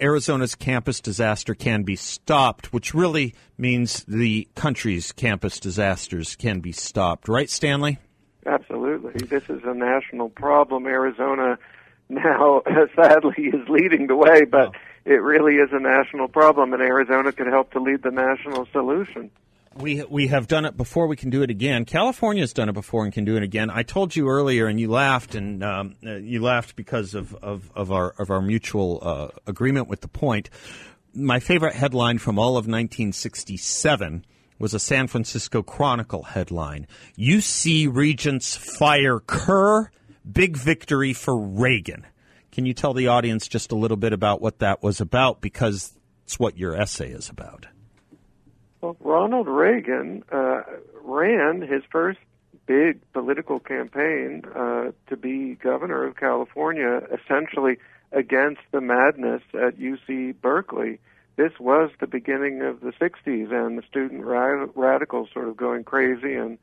Arizona's 0.00 0.54
campus 0.54 1.00
disaster 1.00 1.54
can 1.54 1.82
be 1.82 1.96
stopped, 1.96 2.72
which 2.72 2.94
really 2.94 3.34
means 3.58 4.04
the 4.04 4.48
country's 4.54 5.10
campus 5.10 5.58
disasters 5.58 6.36
can 6.36 6.60
be 6.60 6.72
stopped. 6.72 7.28
Right, 7.28 7.50
Stanley? 7.50 7.98
Absolutely. 8.46 9.26
This 9.26 9.48
is 9.48 9.62
a 9.64 9.74
national 9.74 10.28
problem. 10.28 10.86
Arizona 10.86 11.58
now, 12.08 12.62
sadly, 12.96 13.46
is 13.46 13.68
leading 13.68 14.06
the 14.06 14.16
way, 14.16 14.44
but 14.44 14.68
oh. 14.68 14.72
it 15.04 15.22
really 15.22 15.56
is 15.56 15.70
a 15.72 15.80
national 15.80 16.28
problem, 16.28 16.72
and 16.72 16.82
Arizona 16.82 17.32
could 17.32 17.48
help 17.48 17.72
to 17.72 17.80
lead 17.80 18.02
the 18.02 18.10
national 18.10 18.66
solution. 18.72 19.30
We 19.76 20.04
we 20.04 20.28
have 20.28 20.46
done 20.46 20.64
it 20.64 20.76
before. 20.76 21.06
We 21.06 21.16
can 21.16 21.30
do 21.30 21.42
it 21.42 21.50
again. 21.50 21.84
California's 21.84 22.52
done 22.52 22.68
it 22.68 22.74
before 22.74 23.04
and 23.04 23.12
can 23.12 23.24
do 23.24 23.36
it 23.36 23.42
again. 23.42 23.70
I 23.70 23.82
told 23.82 24.14
you 24.14 24.28
earlier, 24.28 24.66
and 24.66 24.78
you 24.78 24.88
laughed, 24.88 25.34
and 25.34 25.64
um, 25.64 25.96
uh, 26.04 26.14
you 26.14 26.40
laughed 26.40 26.76
because 26.76 27.14
of, 27.14 27.34
of, 27.36 27.70
of 27.74 27.90
our 27.90 28.10
of 28.18 28.30
our 28.30 28.40
mutual 28.40 29.00
uh, 29.02 29.28
agreement 29.46 29.88
with 29.88 30.00
the 30.00 30.08
point. 30.08 30.48
My 31.12 31.40
favorite 31.40 31.74
headline 31.74 32.18
from 32.18 32.38
all 32.38 32.50
of 32.50 32.66
1967 32.66 34.24
was 34.58 34.74
a 34.74 34.78
San 34.78 35.08
Francisco 35.08 35.62
Chronicle 35.62 36.22
headline: 36.22 36.86
"UC 37.18 37.88
Regents 37.92 38.56
fire 38.56 39.18
Kerr, 39.18 39.90
big 40.30 40.56
victory 40.56 41.12
for 41.12 41.36
Reagan." 41.36 42.06
Can 42.52 42.66
you 42.66 42.74
tell 42.74 42.94
the 42.94 43.08
audience 43.08 43.48
just 43.48 43.72
a 43.72 43.76
little 43.76 43.96
bit 43.96 44.12
about 44.12 44.40
what 44.40 44.60
that 44.60 44.80
was 44.80 45.00
about? 45.00 45.40
Because 45.40 45.92
it's 46.24 46.38
what 46.38 46.56
your 46.56 46.76
essay 46.76 47.10
is 47.10 47.28
about. 47.28 47.66
Well, 48.84 48.96
Ronald 49.00 49.48
Reagan 49.48 50.24
uh, 50.30 50.60
ran 51.02 51.62
his 51.62 51.82
first 51.90 52.18
big 52.66 53.00
political 53.14 53.58
campaign 53.58 54.42
uh, 54.54 54.90
to 55.06 55.16
be 55.16 55.54
governor 55.54 56.04
of 56.04 56.16
California, 56.16 57.00
essentially 57.10 57.78
against 58.12 58.60
the 58.72 58.82
madness 58.82 59.40
at 59.54 59.78
UC 59.78 60.38
Berkeley. 60.42 61.00
This 61.36 61.52
was 61.58 61.92
the 61.98 62.06
beginning 62.06 62.60
of 62.60 62.82
the 62.82 62.92
60s, 62.92 63.50
and 63.50 63.78
the 63.78 63.82
student 63.88 64.22
ra- 64.22 64.66
radicals 64.74 65.30
sort 65.32 65.48
of 65.48 65.56
going 65.56 65.84
crazy 65.84 66.34
and 66.34 66.58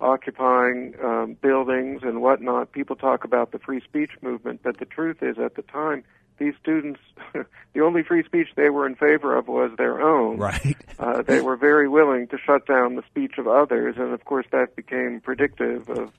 occupying 0.00 0.94
um, 1.04 1.36
buildings 1.42 2.00
and 2.02 2.22
whatnot. 2.22 2.72
People 2.72 2.96
talk 2.96 3.24
about 3.24 3.52
the 3.52 3.58
free 3.58 3.82
speech 3.82 4.12
movement, 4.22 4.60
but 4.62 4.78
the 4.78 4.86
truth 4.86 5.22
is, 5.22 5.36
at 5.38 5.56
the 5.56 5.62
time, 5.62 6.02
these 6.38 6.54
students, 6.60 7.00
the 7.32 7.80
only 7.80 8.02
free 8.02 8.24
speech 8.24 8.48
they 8.56 8.70
were 8.70 8.86
in 8.86 8.94
favor 8.94 9.36
of 9.36 9.48
was 9.48 9.70
their 9.76 10.00
own. 10.00 10.38
Right. 10.38 10.76
uh, 10.98 11.22
they 11.22 11.40
were 11.40 11.56
very 11.56 11.88
willing 11.88 12.28
to 12.28 12.38
shut 12.38 12.66
down 12.66 12.96
the 12.96 13.02
speech 13.10 13.38
of 13.38 13.46
others, 13.48 13.96
and 13.98 14.12
of 14.12 14.24
course 14.24 14.46
that 14.52 14.76
became 14.76 15.20
predictive 15.20 15.88
of 15.88 16.12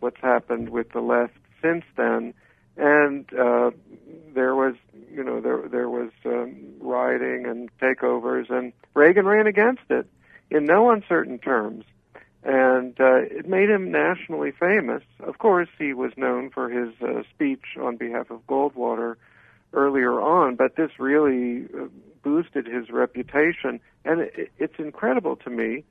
what's 0.00 0.20
happened 0.20 0.70
with 0.70 0.90
the 0.92 1.00
left 1.00 1.34
since 1.62 1.84
then. 1.96 2.34
And 2.76 3.32
uh, 3.32 3.70
there 4.34 4.54
was, 4.54 4.74
you 5.10 5.24
know, 5.24 5.40
there 5.40 5.66
there 5.66 5.88
was 5.88 6.10
um, 6.26 6.54
rioting 6.80 7.46
and 7.46 7.70
takeovers, 7.78 8.50
and 8.50 8.72
Reagan 8.94 9.26
ran 9.26 9.46
against 9.46 9.84
it 9.88 10.06
in 10.50 10.64
no 10.66 10.90
uncertain 10.90 11.38
terms 11.38 11.84
and 12.46 12.98
uh, 13.00 13.16
it 13.22 13.48
made 13.48 13.68
him 13.68 13.90
nationally 13.90 14.52
famous. 14.52 15.02
Of 15.18 15.38
course, 15.38 15.68
he 15.78 15.92
was 15.92 16.12
known 16.16 16.50
for 16.50 16.70
his 16.70 16.94
uh, 17.02 17.24
speech 17.34 17.76
on 17.80 17.96
behalf 17.96 18.30
of 18.30 18.46
Goldwater 18.46 19.16
earlier 19.76 20.20
on, 20.20 20.56
but 20.56 20.74
this 20.76 20.90
really 20.98 21.66
uh, 21.66 21.86
boosted 22.22 22.66
his 22.66 22.90
reputation. 22.90 23.78
And 24.04 24.22
it, 24.22 24.50
it's 24.58 24.78
incredible 24.78 25.36
to 25.36 25.50
me 25.50 25.84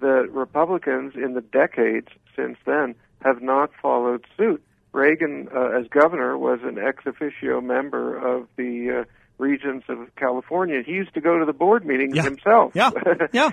that 0.00 0.28
Republicans 0.30 1.14
in 1.14 1.34
the 1.34 1.40
decades 1.40 2.08
since 2.34 2.56
then 2.64 2.94
have 3.22 3.42
not 3.42 3.70
followed 3.80 4.24
suit. 4.36 4.62
Reagan, 4.92 5.48
uh, 5.54 5.78
as 5.80 5.86
governor, 5.88 6.36
was 6.38 6.60
an 6.62 6.78
ex 6.78 7.04
officio 7.06 7.60
member 7.60 8.16
of 8.16 8.46
the 8.56 9.02
uh, 9.02 9.04
Regents 9.38 9.86
of 9.88 10.14
California. 10.16 10.82
He 10.84 10.92
used 10.92 11.14
to 11.14 11.20
go 11.20 11.38
to 11.38 11.44
the 11.44 11.52
board 11.52 11.84
meetings 11.84 12.14
yeah. 12.14 12.22
himself. 12.22 12.72
Yeah, 12.74 12.90
yeah. 13.32 13.50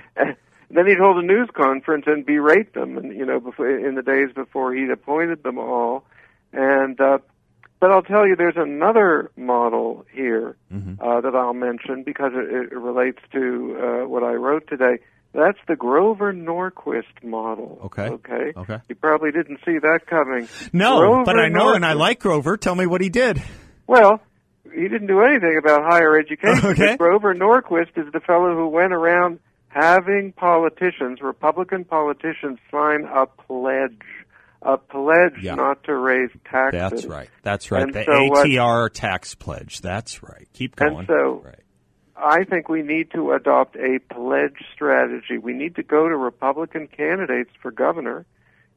then 0.70 0.86
he'd 0.86 0.98
hold 0.98 1.16
a 1.16 1.26
news 1.26 1.48
conference 1.52 2.04
and 2.06 2.24
berate 2.24 2.74
them, 2.74 2.96
and 2.96 3.12
you 3.16 3.24
know, 3.24 3.40
before, 3.40 3.68
in 3.68 3.94
the 3.96 4.02
days 4.02 4.28
before 4.34 4.74
he'd 4.74 4.90
appointed 4.90 5.42
them 5.42 5.58
all. 5.58 6.04
And 6.52 7.00
uh, 7.00 7.18
but 7.80 7.90
I'll 7.90 8.02
tell 8.02 8.26
you, 8.26 8.36
there's 8.36 8.56
another 8.56 9.30
model 9.36 10.04
here 10.12 10.56
mm-hmm. 10.72 11.02
uh, 11.02 11.22
that 11.22 11.34
I'll 11.34 11.54
mention 11.54 12.02
because 12.04 12.32
it, 12.34 12.72
it 12.72 12.76
relates 12.76 13.18
to 13.32 13.76
uh, 14.02 14.08
what 14.08 14.22
I 14.22 14.34
wrote 14.34 14.68
today. 14.68 14.98
That's 15.32 15.58
the 15.66 15.76
Grover 15.76 16.32
Norquist 16.32 17.22
model. 17.22 17.78
Okay. 17.84 18.08
Okay. 18.08 18.52
Okay. 18.56 18.78
You 18.88 18.94
probably 18.96 19.30
didn't 19.30 19.60
see 19.64 19.78
that 19.78 20.00
coming. 20.06 20.48
No, 20.72 20.98
Grover 20.98 21.24
but 21.24 21.38
I 21.38 21.48
know 21.48 21.66
Norquist, 21.66 21.76
and 21.76 21.86
I 21.86 21.92
like 21.94 22.18
Grover. 22.18 22.56
Tell 22.56 22.74
me 22.74 22.86
what 22.86 23.00
he 23.00 23.08
did. 23.08 23.42
Well, 23.86 24.20
he 24.74 24.82
didn't 24.82 25.06
do 25.06 25.20
anything 25.20 25.56
about 25.56 25.82
higher 25.82 26.18
education. 26.18 26.70
Okay. 26.70 26.96
Grover 26.96 27.34
Norquist 27.34 27.96
is 27.96 28.12
the 28.12 28.20
fellow 28.20 28.54
who 28.54 28.68
went 28.68 28.92
around 28.92 29.38
having 29.68 30.32
politicians, 30.32 31.20
Republican 31.22 31.84
politicians, 31.84 32.58
sign 32.70 33.04
a 33.04 33.26
pledge, 33.26 34.02
a 34.62 34.76
pledge 34.76 35.38
Yeah. 35.42 35.54
not 35.54 35.84
to 35.84 35.94
raise 35.94 36.30
taxes. 36.44 36.80
That's 36.80 37.06
right. 37.06 37.30
That's 37.42 37.70
right. 37.70 37.82
And 37.82 37.94
the 37.94 38.04
so 38.04 38.24
what- 38.26 38.46
ATR 38.46 38.88
tax 38.90 39.34
pledge. 39.34 39.80
That's 39.80 40.22
right. 40.22 40.46
Keep 40.52 40.76
going. 40.76 40.98
And 40.98 41.06
so- 41.06 41.42
right. 41.44 41.54
I 42.22 42.44
think 42.44 42.68
we 42.68 42.82
need 42.82 43.10
to 43.12 43.32
adopt 43.32 43.76
a 43.76 43.98
pledge 44.12 44.62
strategy. 44.74 45.38
We 45.38 45.54
need 45.54 45.76
to 45.76 45.82
go 45.82 46.06
to 46.06 46.14
Republican 46.14 46.86
candidates 46.86 47.50
for 47.62 47.70
governor, 47.70 48.26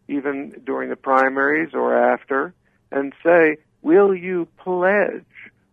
even 0.08 0.62
during 0.64 0.90
the 0.90 0.96
primaries 0.96 1.74
or 1.74 1.94
after, 1.94 2.54
and 2.90 3.14
say, 3.22 3.58
will 3.82 4.16
you 4.16 4.48
pledge 4.58 5.26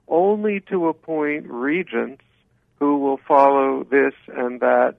only 0.08 0.58
to 0.68 0.88
appoint 0.88 1.46
regents 1.48 2.22
who 2.80 2.98
will 2.98 3.18
follow 3.18 3.84
this 3.84 4.14
and 4.26 4.58
that 4.60 4.96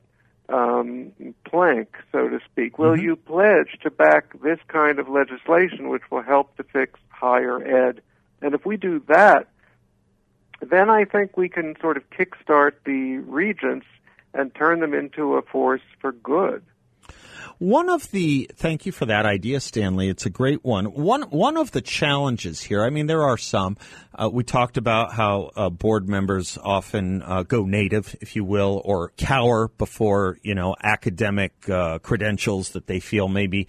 um, 0.49 1.11
plank, 1.45 1.95
so 2.11 2.27
to 2.29 2.39
speak? 2.51 2.77
Will 2.77 2.97
you 2.99 3.15
pledge 3.15 3.77
to 3.83 3.91
back 3.91 4.41
this 4.41 4.59
kind 4.67 4.99
of 4.99 5.07
legislation 5.07 5.89
which 5.89 6.03
will 6.11 6.21
help 6.21 6.55
to 6.57 6.63
fix 6.63 6.99
higher 7.09 7.63
ed? 7.87 8.01
And 8.41 8.53
if 8.53 8.65
we 8.65 8.77
do 8.77 9.01
that, 9.07 9.47
then 10.61 10.89
I 10.89 11.05
think 11.05 11.37
we 11.37 11.49
can 11.49 11.75
sort 11.79 11.97
of 11.97 12.09
kickstart 12.09 12.73
the 12.85 13.17
regents 13.17 13.85
and 14.33 14.53
turn 14.53 14.79
them 14.79 14.93
into 14.93 15.35
a 15.35 15.41
force 15.41 15.81
for 15.99 16.11
good. 16.11 16.63
One 17.61 17.89
of 17.89 18.09
the 18.09 18.49
thank 18.55 18.87
you 18.87 18.91
for 18.91 19.05
that 19.05 19.27
idea, 19.27 19.59
Stanley. 19.59 20.09
It's 20.09 20.25
a 20.25 20.31
great 20.31 20.65
one. 20.65 20.85
One 20.85 21.21
one 21.21 21.57
of 21.57 21.69
the 21.69 21.81
challenges 21.81 22.59
here. 22.63 22.83
I 22.83 22.89
mean, 22.89 23.05
there 23.05 23.21
are 23.21 23.37
some. 23.37 23.77
Uh, 24.15 24.31
we 24.33 24.43
talked 24.43 24.77
about 24.77 25.13
how 25.13 25.51
uh, 25.55 25.69
board 25.69 26.09
members 26.09 26.57
often 26.63 27.21
uh, 27.21 27.43
go 27.43 27.63
native, 27.65 28.15
if 28.19 28.35
you 28.35 28.43
will, 28.43 28.81
or 28.83 29.09
cower 29.15 29.67
before 29.77 30.39
you 30.41 30.55
know 30.55 30.75
academic 30.81 31.69
uh, 31.69 31.99
credentials 31.99 32.69
that 32.71 32.87
they 32.87 32.99
feel 32.99 33.27
maybe. 33.27 33.67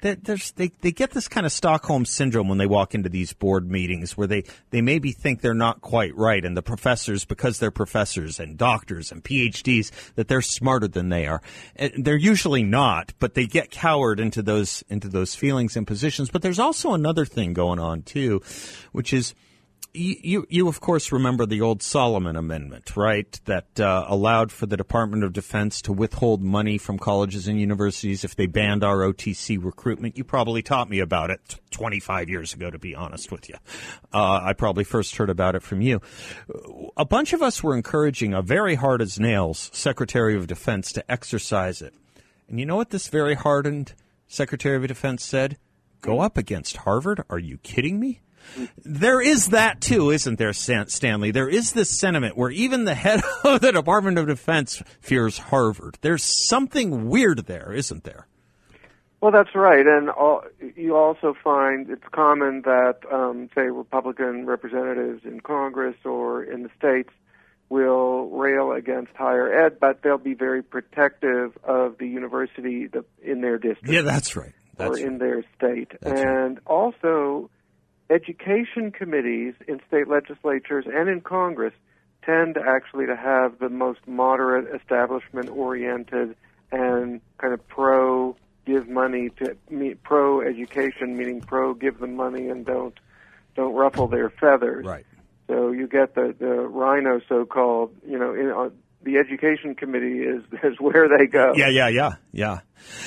There's, 0.00 0.52
they, 0.52 0.68
they 0.80 0.92
get 0.92 1.10
this 1.10 1.28
kind 1.28 1.44
of 1.44 1.52
Stockholm 1.52 2.06
syndrome 2.06 2.48
when 2.48 2.56
they 2.56 2.66
walk 2.66 2.94
into 2.94 3.10
these 3.10 3.34
board 3.34 3.70
meetings 3.70 4.16
where 4.16 4.26
they, 4.26 4.44
they 4.70 4.80
maybe 4.80 5.12
think 5.12 5.40
they're 5.40 5.52
not 5.52 5.82
quite 5.82 6.16
right. 6.16 6.42
And 6.42 6.56
the 6.56 6.62
professors, 6.62 7.26
because 7.26 7.58
they're 7.58 7.70
professors 7.70 8.40
and 8.40 8.56
doctors 8.56 9.12
and 9.12 9.22
PhDs, 9.22 9.90
that 10.14 10.28
they're 10.28 10.40
smarter 10.40 10.88
than 10.88 11.10
they 11.10 11.26
are. 11.26 11.42
And 11.76 12.04
they're 12.04 12.16
usually 12.16 12.62
not, 12.62 13.12
but 13.18 13.34
they 13.34 13.46
get 13.46 13.70
cowered 13.70 14.20
into 14.20 14.40
those, 14.40 14.82
into 14.88 15.08
those 15.08 15.34
feelings 15.34 15.76
and 15.76 15.86
positions. 15.86 16.30
But 16.30 16.40
there's 16.40 16.58
also 16.58 16.94
another 16.94 17.26
thing 17.26 17.52
going 17.52 17.78
on 17.78 18.02
too, 18.02 18.40
which 18.92 19.12
is, 19.12 19.34
you, 19.94 20.46
you, 20.50 20.68
of 20.68 20.80
course 20.80 21.12
remember 21.12 21.46
the 21.46 21.60
old 21.60 21.80
Solomon 21.80 22.36
Amendment, 22.36 22.96
right? 22.96 23.40
That 23.44 23.78
uh, 23.78 24.04
allowed 24.08 24.50
for 24.50 24.66
the 24.66 24.76
Department 24.76 25.22
of 25.22 25.32
Defense 25.32 25.80
to 25.82 25.92
withhold 25.92 26.42
money 26.42 26.78
from 26.78 26.98
colleges 26.98 27.46
and 27.46 27.60
universities 27.60 28.24
if 28.24 28.34
they 28.34 28.46
banned 28.46 28.82
ROTC 28.82 29.62
recruitment. 29.62 30.18
You 30.18 30.24
probably 30.24 30.62
taught 30.62 30.90
me 30.90 30.98
about 30.98 31.30
it 31.30 31.60
25 31.70 32.28
years 32.28 32.52
ago, 32.52 32.70
to 32.70 32.78
be 32.78 32.94
honest 32.94 33.30
with 33.30 33.48
you. 33.48 33.54
Uh, 34.12 34.40
I 34.42 34.52
probably 34.52 34.84
first 34.84 35.14
heard 35.16 35.30
about 35.30 35.54
it 35.54 35.62
from 35.62 35.80
you. 35.80 36.00
A 36.96 37.04
bunch 37.04 37.32
of 37.32 37.40
us 37.40 37.62
were 37.62 37.76
encouraging 37.76 38.34
a 38.34 38.42
very 38.42 38.74
hard 38.74 39.00
as 39.00 39.20
nails 39.20 39.70
Secretary 39.72 40.36
of 40.36 40.48
Defense 40.48 40.92
to 40.92 41.10
exercise 41.10 41.80
it. 41.80 41.94
And 42.48 42.58
you 42.58 42.66
know 42.66 42.76
what 42.76 42.90
this 42.90 43.06
very 43.08 43.34
hardened 43.34 43.94
Secretary 44.26 44.76
of 44.76 44.86
Defense 44.88 45.24
said? 45.24 45.56
Go 46.00 46.20
up 46.20 46.36
against 46.36 46.78
Harvard? 46.78 47.22
Are 47.30 47.38
you 47.38 47.58
kidding 47.58 48.00
me? 48.00 48.20
There 48.84 49.20
is 49.20 49.48
that 49.48 49.80
too, 49.80 50.10
isn't 50.10 50.38
there, 50.38 50.52
Stanley? 50.52 51.30
There 51.30 51.48
is 51.48 51.72
this 51.72 51.90
sentiment 51.90 52.36
where 52.36 52.50
even 52.50 52.84
the 52.84 52.94
head 52.94 53.22
of 53.44 53.60
the 53.60 53.72
Department 53.72 54.18
of 54.18 54.26
Defense 54.26 54.82
fears 55.00 55.38
Harvard. 55.38 55.98
There's 56.00 56.48
something 56.48 57.08
weird 57.08 57.46
there, 57.46 57.72
isn't 57.72 58.04
there? 58.04 58.26
Well, 59.20 59.32
that's 59.32 59.54
right, 59.54 59.86
and 59.86 60.10
all, 60.10 60.42
you 60.76 60.96
also 60.96 61.34
find 61.42 61.88
it's 61.88 62.04
common 62.12 62.60
that, 62.66 62.98
um, 63.10 63.48
say, 63.54 63.62
Republican 63.62 64.44
representatives 64.44 65.24
in 65.24 65.40
Congress 65.40 65.96
or 66.04 66.44
in 66.44 66.62
the 66.62 66.68
states 66.76 67.08
will 67.70 68.28
rail 68.28 68.72
against 68.72 69.12
higher 69.16 69.64
ed, 69.64 69.80
but 69.80 70.02
they'll 70.02 70.18
be 70.18 70.34
very 70.34 70.62
protective 70.62 71.56
of 71.64 71.96
the 71.96 72.06
university 72.06 72.86
in 73.22 73.40
their 73.40 73.56
district. 73.56 73.88
Yeah, 73.88 74.02
that's 74.02 74.36
right. 74.36 74.52
That's 74.76 74.90
or 74.90 74.92
right. 74.94 75.04
in 75.04 75.18
their 75.18 75.42
state. 75.56 75.92
That's 76.02 76.20
right. 76.22 76.44
and 76.44 76.60
also, 76.66 77.48
education 78.10 78.90
committees 78.90 79.54
in 79.66 79.80
state 79.88 80.08
legislatures 80.08 80.84
and 80.92 81.08
in 81.08 81.20
Congress 81.20 81.74
tend 82.22 82.54
to 82.54 82.60
actually 82.60 83.06
to 83.06 83.16
have 83.16 83.58
the 83.58 83.68
most 83.68 84.00
moderate, 84.06 84.74
establishment-oriented, 84.74 86.34
and 86.72 87.20
kind 87.38 87.52
of 87.52 87.66
pro 87.68 88.36
give 88.66 88.88
money 88.88 89.30
to 89.30 89.56
pro 90.02 90.40
education, 90.40 91.16
meaning 91.16 91.40
pro 91.40 91.74
give 91.74 91.98
them 91.98 92.16
money 92.16 92.48
and 92.48 92.64
don't 92.64 92.98
don't 93.54 93.74
ruffle 93.74 94.08
their 94.08 94.30
feathers. 94.30 94.84
Right. 94.84 95.06
So 95.46 95.70
you 95.70 95.86
get 95.86 96.14
the 96.14 96.34
the 96.38 96.46
RINO, 96.46 97.20
so-called. 97.28 97.94
You 98.06 98.18
know, 98.18 98.34
in, 98.34 98.50
uh, 98.50 98.70
the 99.04 99.18
education 99.18 99.74
committee 99.74 100.20
is 100.20 100.42
is 100.62 100.80
where 100.80 101.08
they 101.08 101.26
go. 101.26 101.52
Yeah, 101.54 101.68
yeah, 101.68 101.88
yeah, 101.88 102.10
yeah. 102.32 102.60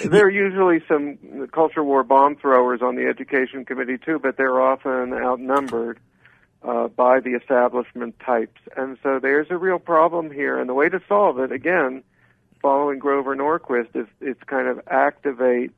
There 0.03 0.25
are 0.25 0.29
usually 0.29 0.81
some 0.87 1.47
culture 1.51 1.83
war 1.83 2.03
bomb 2.03 2.35
throwers 2.35 2.81
on 2.81 2.95
the 2.95 3.07
education 3.07 3.65
committee 3.65 3.97
too, 3.97 4.19
but 4.19 4.37
they're 4.37 4.61
often 4.61 5.13
outnumbered 5.13 5.99
uh, 6.63 6.87
by 6.87 7.19
the 7.19 7.31
establishment 7.31 8.19
types, 8.19 8.61
and 8.75 8.97
so 9.03 9.19
there's 9.21 9.47
a 9.49 9.57
real 9.57 9.79
problem 9.79 10.31
here. 10.31 10.59
And 10.59 10.69
the 10.69 10.73
way 10.73 10.89
to 10.89 10.99
solve 11.07 11.39
it, 11.39 11.51
again, 11.51 12.03
following 12.61 12.99
Grover 12.99 13.35
Norquist, 13.35 13.95
is 13.95 14.07
it's 14.21 14.41
kind 14.43 14.67
of 14.67 14.81
activate 14.89 15.71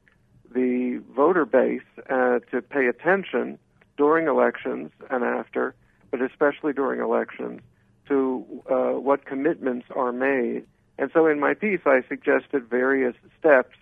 the 0.54 1.02
voter 1.16 1.46
base 1.46 1.82
uh, 2.10 2.40
to 2.52 2.62
pay 2.62 2.88
attention 2.88 3.60
during 3.98 4.28
elections 4.28 4.92
and 5.10 5.24
after, 5.24 5.76
but 6.10 6.22
especially 6.22 6.74
during 6.74 7.02
elections, 7.02 7.62
to 8.10 8.46
uh, 8.70 9.00
what 9.00 9.26
commitments 9.26 9.88
are 9.96 10.12
made. 10.12 10.66
And 10.98 11.10
so 11.14 11.28
in 11.28 11.40
my 11.40 11.54
piece, 11.54 11.80
I 11.86 12.04
suggested 12.10 12.70
various 12.70 13.16
steps 13.40 13.76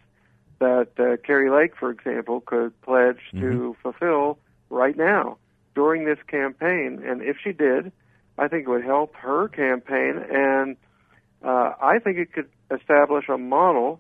that 0.60 0.90
uh, 1.00 1.18
Kari 1.26 1.50
Lake, 1.50 1.76
for 1.76 1.90
example, 1.90 2.42
could 2.42 2.80
pledge 2.82 3.20
to 3.34 3.76
fulfill 3.82 4.38
right 4.70 4.96
now 4.96 5.38
during 5.76 6.06
this 6.06 6.20
campaign. 6.28 7.02
And 7.06 7.22
if 7.22 7.38
she 7.44 7.54
did, 7.54 7.92
I 8.38 8.48
think 8.48 8.68
it 8.68 8.70
would 8.70 8.84
help 8.84 9.16
her 9.16 9.48
campaign, 9.48 10.24
and 10.30 10.78
uh, 11.44 11.74
I 11.82 12.00
think 12.00 12.18
it 12.18 12.34
could 12.34 12.50
establish 12.70 13.30
a 13.30 13.38
model 13.38 14.00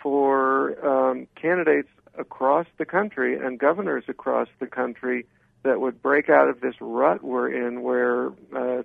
for 0.00 0.84
um, 0.86 1.26
candidates 1.34 1.88
across 2.16 2.66
the 2.78 2.84
country 2.84 3.36
and 3.38 3.58
governors 3.58 4.04
across 4.08 4.48
the 4.60 4.66
country 4.66 5.26
that 5.64 5.80
would 5.80 6.02
break 6.02 6.28
out 6.28 6.48
of 6.48 6.60
this 6.60 6.74
rut 6.80 7.24
we're 7.24 7.48
in, 7.48 7.82
where 7.82 8.28
uh, 8.54 8.82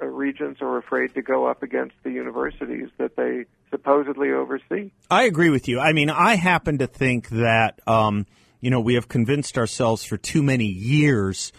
uh, 0.00 0.06
regents 0.06 0.60
are 0.62 0.76
afraid 0.78 1.14
to 1.14 1.22
go 1.22 1.46
up 1.46 1.62
against 1.62 1.94
the 2.02 2.10
universities 2.10 2.88
that 2.98 3.16
they 3.16 3.44
supposedly 3.70 4.30
oversee. 4.30 4.90
I 5.10 5.24
agree 5.24 5.50
with 5.50 5.68
you. 5.68 5.80
I 5.80 5.92
mean, 5.92 6.10
I 6.10 6.34
happen 6.34 6.78
to 6.78 6.86
think 6.86 7.28
that, 7.30 7.80
um, 7.86 8.26
you 8.60 8.70
know, 8.70 8.80
we 8.80 8.94
have 8.94 9.08
convinced 9.08 9.58
ourselves 9.58 10.04
for 10.04 10.16
too 10.16 10.42
many 10.42 10.66
years 10.66 11.52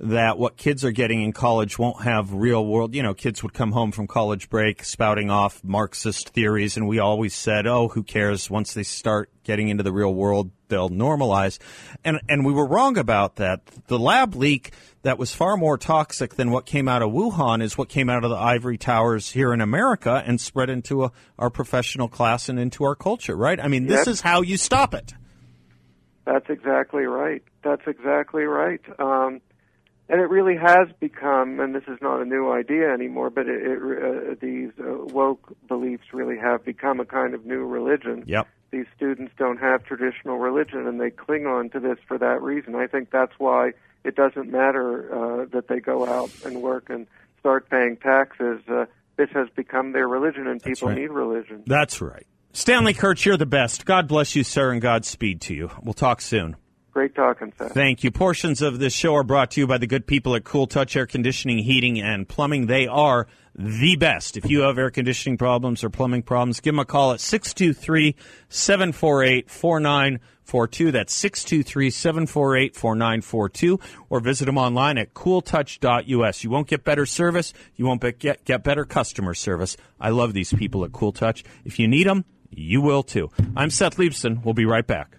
that 0.00 0.38
what 0.38 0.56
kids 0.56 0.84
are 0.84 0.92
getting 0.92 1.22
in 1.22 1.32
college 1.32 1.76
won't 1.76 2.04
have 2.04 2.32
real 2.32 2.64
world. 2.64 2.94
You 2.94 3.02
know, 3.02 3.14
kids 3.14 3.42
would 3.42 3.52
come 3.52 3.72
home 3.72 3.90
from 3.90 4.06
college 4.06 4.48
break 4.48 4.84
spouting 4.84 5.28
off 5.28 5.62
Marxist 5.64 6.28
theories, 6.28 6.76
and 6.76 6.86
we 6.86 7.00
always 7.00 7.34
said, 7.34 7.66
"Oh, 7.66 7.88
who 7.88 8.04
cares? 8.04 8.48
Once 8.48 8.74
they 8.74 8.84
start 8.84 9.28
getting 9.42 9.68
into 9.68 9.82
the 9.82 9.92
real 9.92 10.14
world, 10.14 10.52
they'll 10.68 10.88
normalize." 10.88 11.58
And 12.04 12.20
and 12.28 12.46
we 12.46 12.52
were 12.52 12.66
wrong 12.66 12.96
about 12.96 13.36
that. 13.36 13.66
The 13.88 13.98
lab 13.98 14.36
leak 14.36 14.72
that 15.02 15.18
was 15.18 15.34
far 15.34 15.56
more 15.56 15.76
toxic 15.76 16.34
than 16.36 16.52
what 16.52 16.64
came 16.64 16.86
out 16.86 17.02
of 17.02 17.10
Wuhan 17.10 17.60
is 17.60 17.76
what 17.76 17.88
came 17.88 18.08
out 18.08 18.22
of 18.22 18.30
the 18.30 18.36
ivory 18.36 18.78
towers 18.78 19.30
here 19.30 19.52
in 19.52 19.60
America 19.60 20.22
and 20.24 20.40
spread 20.40 20.70
into 20.70 21.04
a, 21.04 21.12
our 21.40 21.50
professional 21.50 22.08
class 22.08 22.48
and 22.48 22.58
into 22.60 22.84
our 22.84 22.94
culture. 22.94 23.36
Right? 23.36 23.58
I 23.58 23.66
mean, 23.66 23.86
this 23.86 24.06
Yep. 24.06 24.12
is 24.12 24.20
how 24.20 24.42
you 24.42 24.56
stop 24.58 24.94
it. 24.94 25.12
That's 26.24 26.48
exactly 26.50 27.04
right. 27.04 27.42
That's 27.64 27.86
exactly 27.86 28.44
right. 28.44 28.80
Um, 29.00 29.40
and 30.08 30.20
it 30.20 30.30
really 30.30 30.56
has 30.56 30.88
become, 31.00 31.60
and 31.60 31.74
this 31.74 31.84
is 31.86 31.98
not 32.00 32.20
a 32.20 32.24
new 32.24 32.50
idea 32.50 32.92
anymore, 32.92 33.30
but 33.30 33.46
it, 33.46 33.60
it, 33.62 33.78
uh, 33.78 34.34
these 34.40 34.70
uh, 34.80 35.04
woke 35.12 35.54
beliefs 35.68 36.04
really 36.12 36.38
have 36.38 36.64
become 36.64 36.98
a 37.00 37.04
kind 37.04 37.34
of 37.34 37.44
new 37.44 37.66
religion. 37.66 38.24
Yep. 38.26 38.48
These 38.70 38.86
students 38.96 39.32
don't 39.38 39.58
have 39.58 39.84
traditional 39.84 40.38
religion, 40.38 40.86
and 40.86 41.00
they 41.00 41.10
cling 41.10 41.46
on 41.46 41.70
to 41.70 41.80
this 41.80 41.98
for 42.06 42.18
that 42.18 42.42
reason. 42.42 42.74
I 42.74 42.86
think 42.86 43.10
that's 43.10 43.32
why 43.38 43.72
it 44.04 44.14
doesn't 44.14 44.50
matter 44.50 45.12
uh, 45.12 45.44
that 45.52 45.68
they 45.68 45.80
go 45.80 46.06
out 46.06 46.30
and 46.44 46.62
work 46.62 46.88
and 46.88 47.06
start 47.40 47.68
paying 47.68 47.96
taxes. 47.96 48.60
Uh, 48.68 48.86
this 49.16 49.28
has 49.34 49.48
become 49.56 49.92
their 49.92 50.08
religion, 50.08 50.46
and 50.46 50.62
people 50.62 50.88
right. 50.88 50.98
need 50.98 51.10
religion. 51.10 51.64
That's 51.66 52.00
right. 52.00 52.26
Stanley 52.52 52.94
Kurtz, 52.94 53.26
you're 53.26 53.36
the 53.36 53.46
best. 53.46 53.84
God 53.84 54.08
bless 54.08 54.34
you, 54.34 54.42
sir, 54.42 54.72
and 54.72 54.80
Godspeed 54.80 55.42
to 55.42 55.54
you. 55.54 55.70
We'll 55.82 55.92
talk 55.92 56.20
soon. 56.20 56.56
Great 56.98 57.14
talking, 57.14 57.52
Seth. 57.56 57.74
Thank 57.74 58.02
you. 58.02 58.10
Portions 58.10 58.60
of 58.60 58.80
this 58.80 58.92
show 58.92 59.14
are 59.14 59.22
brought 59.22 59.52
to 59.52 59.60
you 59.60 59.68
by 59.68 59.78
the 59.78 59.86
good 59.86 60.04
people 60.04 60.34
at 60.34 60.42
Cool 60.42 60.66
Touch 60.66 60.96
Air 60.96 61.06
Conditioning, 61.06 61.58
Heating, 61.58 62.00
and 62.00 62.28
Plumbing. 62.28 62.66
They 62.66 62.88
are 62.88 63.28
the 63.54 63.94
best. 63.94 64.36
If 64.36 64.50
you 64.50 64.62
have 64.62 64.76
air 64.78 64.90
conditioning 64.90 65.38
problems 65.38 65.84
or 65.84 65.90
plumbing 65.90 66.24
problems, 66.24 66.58
give 66.58 66.74
them 66.74 66.80
a 66.80 66.84
call 66.84 67.12
at 67.12 67.20
623 67.20 68.16
748 68.48 69.48
4942. 69.48 70.90
That's 70.90 71.14
623 71.14 71.90
748 71.90 72.74
4942. 72.74 73.78
Or 74.10 74.18
visit 74.18 74.46
them 74.46 74.58
online 74.58 74.98
at 74.98 75.14
cooltouch.us. 75.14 76.42
You 76.42 76.50
won't 76.50 76.66
get 76.66 76.82
better 76.82 77.06
service. 77.06 77.52
You 77.76 77.86
won't 77.86 78.02
get, 78.18 78.44
get 78.44 78.64
better 78.64 78.84
customer 78.84 79.34
service. 79.34 79.76
I 80.00 80.08
love 80.08 80.32
these 80.32 80.52
people 80.52 80.84
at 80.84 80.90
Cool 80.90 81.12
Touch. 81.12 81.44
If 81.64 81.78
you 81.78 81.86
need 81.86 82.08
them, 82.08 82.24
you 82.50 82.80
will 82.80 83.04
too. 83.04 83.30
I'm 83.56 83.70
Seth 83.70 83.98
Leibsohn. 83.98 84.44
We'll 84.44 84.54
be 84.54 84.66
right 84.66 84.84
back. 84.84 85.18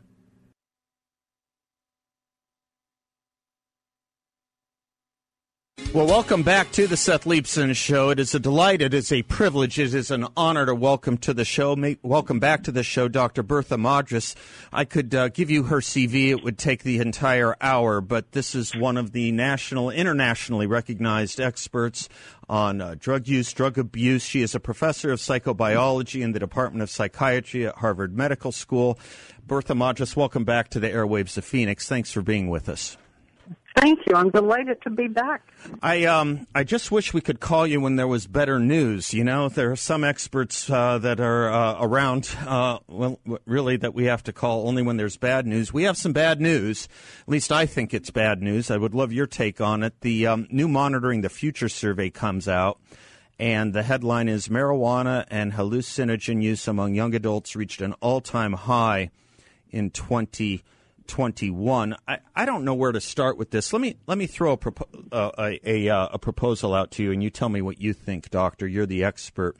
Well, 5.91 6.05
welcome 6.05 6.43
back 6.43 6.71
to 6.73 6.85
the 6.85 6.95
Seth 6.95 7.23
Leibsohn 7.23 7.75
Show. 7.75 8.11
It 8.11 8.19
is 8.19 8.35
a 8.35 8.39
delight. 8.39 8.83
It 8.83 8.93
is 8.93 9.11
a 9.11 9.23
privilege. 9.23 9.79
It 9.79 9.95
is 9.95 10.11
an 10.11 10.27
honor 10.37 10.67
to 10.67 10.75
welcome 10.75 11.17
to 11.17 11.33
the 11.33 11.43
show. 11.43 11.75
Welcome 12.03 12.39
back 12.39 12.61
to 12.65 12.71
the 12.71 12.83
show, 12.83 13.07
Dr. 13.07 13.41
Bertha 13.41 13.75
Madras. 13.75 14.35
I 14.71 14.85
could 14.85 15.15
uh, 15.15 15.29
give 15.29 15.49
you 15.49 15.63
her 15.63 15.77
CV. 15.77 16.29
It 16.29 16.43
would 16.43 16.59
take 16.59 16.83
the 16.83 16.99
entire 16.99 17.55
hour, 17.59 18.01
but 18.01 18.33
this 18.33 18.53
is 18.53 18.75
one 18.75 18.97
of 18.97 19.13
the 19.13 19.31
national, 19.31 19.89
internationally 19.89 20.67
recognized 20.67 21.39
experts 21.39 22.07
on 22.47 22.81
uh, 22.81 22.93
drug 22.99 23.27
use, 23.27 23.51
drug 23.51 23.79
abuse. 23.79 24.21
She 24.21 24.43
is 24.43 24.53
a 24.53 24.59
professor 24.59 25.11
of 25.11 25.17
psychobiology 25.17 26.21
in 26.21 26.33
the 26.33 26.39
Department 26.39 26.83
of 26.83 26.91
Psychiatry 26.91 27.65
at 27.65 27.77
Harvard 27.77 28.15
Medical 28.15 28.51
School. 28.51 28.99
Bertha 29.47 29.73
Madras, 29.73 30.15
welcome 30.15 30.43
back 30.43 30.69
to 30.69 30.79
the 30.79 30.89
airwaves 30.89 31.35
of 31.35 31.45
Phoenix. 31.45 31.87
Thanks 31.87 32.11
for 32.11 32.21
being 32.21 32.47
with 32.47 32.69
us. 32.69 32.95
Thank 33.79 33.99
you. 34.07 34.15
I'm 34.15 34.29
delighted 34.29 34.81
to 34.81 34.89
be 34.89 35.07
back. 35.07 35.41
I 35.81 36.03
um 36.03 36.47
I 36.53 36.65
just 36.65 36.91
wish 36.91 37.13
we 37.13 37.21
could 37.21 37.39
call 37.39 37.65
you 37.65 37.79
when 37.79 37.95
there 37.95 38.09
was 38.09 38.27
better 38.27 38.59
news. 38.59 39.13
You 39.13 39.23
know, 39.23 39.47
there 39.47 39.71
are 39.71 39.77
some 39.77 40.03
experts 40.03 40.69
uh, 40.69 40.97
that 40.97 41.21
are 41.21 41.49
uh, 41.49 41.77
around. 41.79 42.29
Uh, 42.45 42.79
well, 42.87 43.19
really, 43.45 43.77
that 43.77 43.93
we 43.93 44.05
have 44.05 44.23
to 44.23 44.33
call 44.33 44.67
only 44.67 44.81
when 44.81 44.97
there's 44.97 45.15
bad 45.15 45.47
news. 45.47 45.71
We 45.71 45.83
have 45.83 45.95
some 45.95 46.11
bad 46.11 46.41
news. 46.41 46.89
At 47.21 47.29
least 47.29 47.53
I 47.53 47.65
think 47.65 47.93
it's 47.93 48.11
bad 48.11 48.41
news. 48.41 48.69
I 48.69 48.75
would 48.75 48.93
love 48.93 49.13
your 49.13 49.27
take 49.27 49.61
on 49.61 49.83
it. 49.83 50.01
The 50.01 50.27
um, 50.27 50.47
new 50.51 50.67
monitoring 50.67 51.21
the 51.21 51.29
future 51.29 51.69
survey 51.69 52.09
comes 52.09 52.49
out. 52.49 52.79
And 53.39 53.73
the 53.73 53.83
headline 53.83 54.27
is 54.27 54.49
marijuana 54.49 55.23
and 55.29 55.53
hallucinogen 55.53 56.43
use 56.43 56.67
among 56.67 56.95
young 56.95 57.15
adults 57.15 57.55
reached 57.55 57.79
an 57.79 57.93
all 58.01 58.19
time 58.19 58.51
high 58.51 59.11
in 59.69 59.91
20- 59.91 60.63
21. 61.09 61.95
I, 62.07 62.19
I 62.35 62.45
don't 62.45 62.63
know 62.63 62.73
where 62.73 62.93
to 62.93 63.01
start 63.01 63.37
with 63.37 63.51
this. 63.51 63.73
Let 63.73 63.81
me 63.81 63.97
let 64.07 64.17
me 64.17 64.27
throw 64.27 64.53
a, 64.53 64.57
propo- 64.57 65.07
uh, 65.11 65.31
a, 65.37 65.59
a, 65.69 65.89
uh, 65.89 66.07
a 66.13 66.19
proposal 66.19 66.73
out 66.73 66.91
to 66.91 67.03
you, 67.03 67.11
and 67.11 67.21
you 67.21 67.29
tell 67.29 67.49
me 67.49 67.61
what 67.61 67.81
you 67.81 67.93
think, 67.93 68.29
Doctor. 68.29 68.67
You're 68.67 68.85
the 68.85 69.03
expert. 69.03 69.57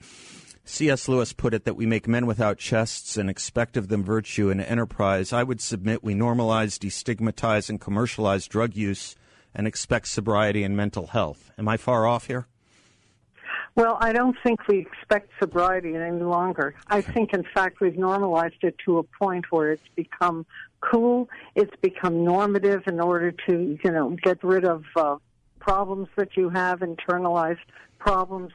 C.S. 0.63 1.07
Lewis 1.07 1.33
put 1.33 1.55
it 1.55 1.65
that 1.65 1.75
we 1.75 1.88
make 1.88 2.07
men 2.07 2.27
without 2.27 2.59
chests 2.59 3.17
and 3.17 3.29
expect 3.29 3.75
of 3.75 3.88
them 3.88 4.03
virtue 4.03 4.51
and 4.51 4.62
enterprise. 4.62 5.33
I 5.33 5.41
would 5.41 5.59
submit 5.59 6.03
we 6.03 6.13
normalize, 6.13 6.77
destigmatize, 6.77 7.69
and 7.69 7.81
commercialize 7.81 8.47
drug 8.47 8.75
use 8.75 9.15
and 9.55 9.65
expect 9.65 10.07
sobriety 10.07 10.63
and 10.63 10.77
mental 10.77 11.07
health. 11.07 11.51
Am 11.57 11.67
I 11.67 11.77
far 11.77 12.05
off 12.05 12.27
here? 12.27 12.45
Well, 13.75 13.97
I 13.99 14.12
don't 14.12 14.35
think 14.43 14.67
we 14.67 14.79
expect 14.79 15.31
sobriety 15.39 15.95
any 15.95 16.21
longer. 16.21 16.75
I 16.88 17.01
think, 17.01 17.33
in 17.33 17.43
fact, 17.43 17.79
we've 17.79 17.97
normalized 17.97 18.62
it 18.62 18.75
to 18.85 18.97
a 18.97 19.03
point 19.03 19.51
where 19.51 19.71
it's 19.71 19.88
become 19.95 20.45
cool. 20.81 21.29
It's 21.55 21.75
become 21.81 22.23
normative 22.23 22.83
in 22.87 22.99
order 22.99 23.31
to, 23.47 23.77
you 23.83 23.91
know, 23.91 24.15
get 24.23 24.43
rid 24.43 24.65
of 24.65 24.83
uh, 24.95 25.17
problems 25.59 26.07
that 26.15 26.35
you 26.35 26.49
have, 26.49 26.79
internalized 26.79 27.57
problems. 27.97 28.51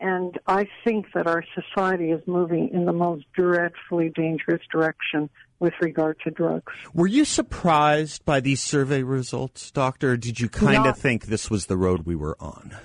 And 0.00 0.38
I 0.46 0.66
think 0.84 1.06
that 1.14 1.26
our 1.26 1.44
society 1.54 2.10
is 2.10 2.20
moving 2.26 2.70
in 2.72 2.84
the 2.84 2.92
most 2.92 3.24
dreadfully 3.32 4.10
dangerous 4.10 4.62
direction 4.70 5.30
with 5.60 5.72
regard 5.80 6.18
to 6.24 6.30
drugs. 6.30 6.72
Were 6.92 7.06
you 7.06 7.24
surprised 7.24 8.24
by 8.24 8.40
these 8.40 8.60
survey 8.60 9.02
results, 9.02 9.70
Doctor? 9.70 10.16
Did 10.16 10.40
you 10.40 10.48
kind 10.48 10.86
of 10.86 10.98
think 10.98 11.26
this 11.26 11.48
was 11.48 11.66
the 11.66 11.76
road 11.76 12.04
we 12.04 12.16
were 12.16 12.36
on? 12.40 12.76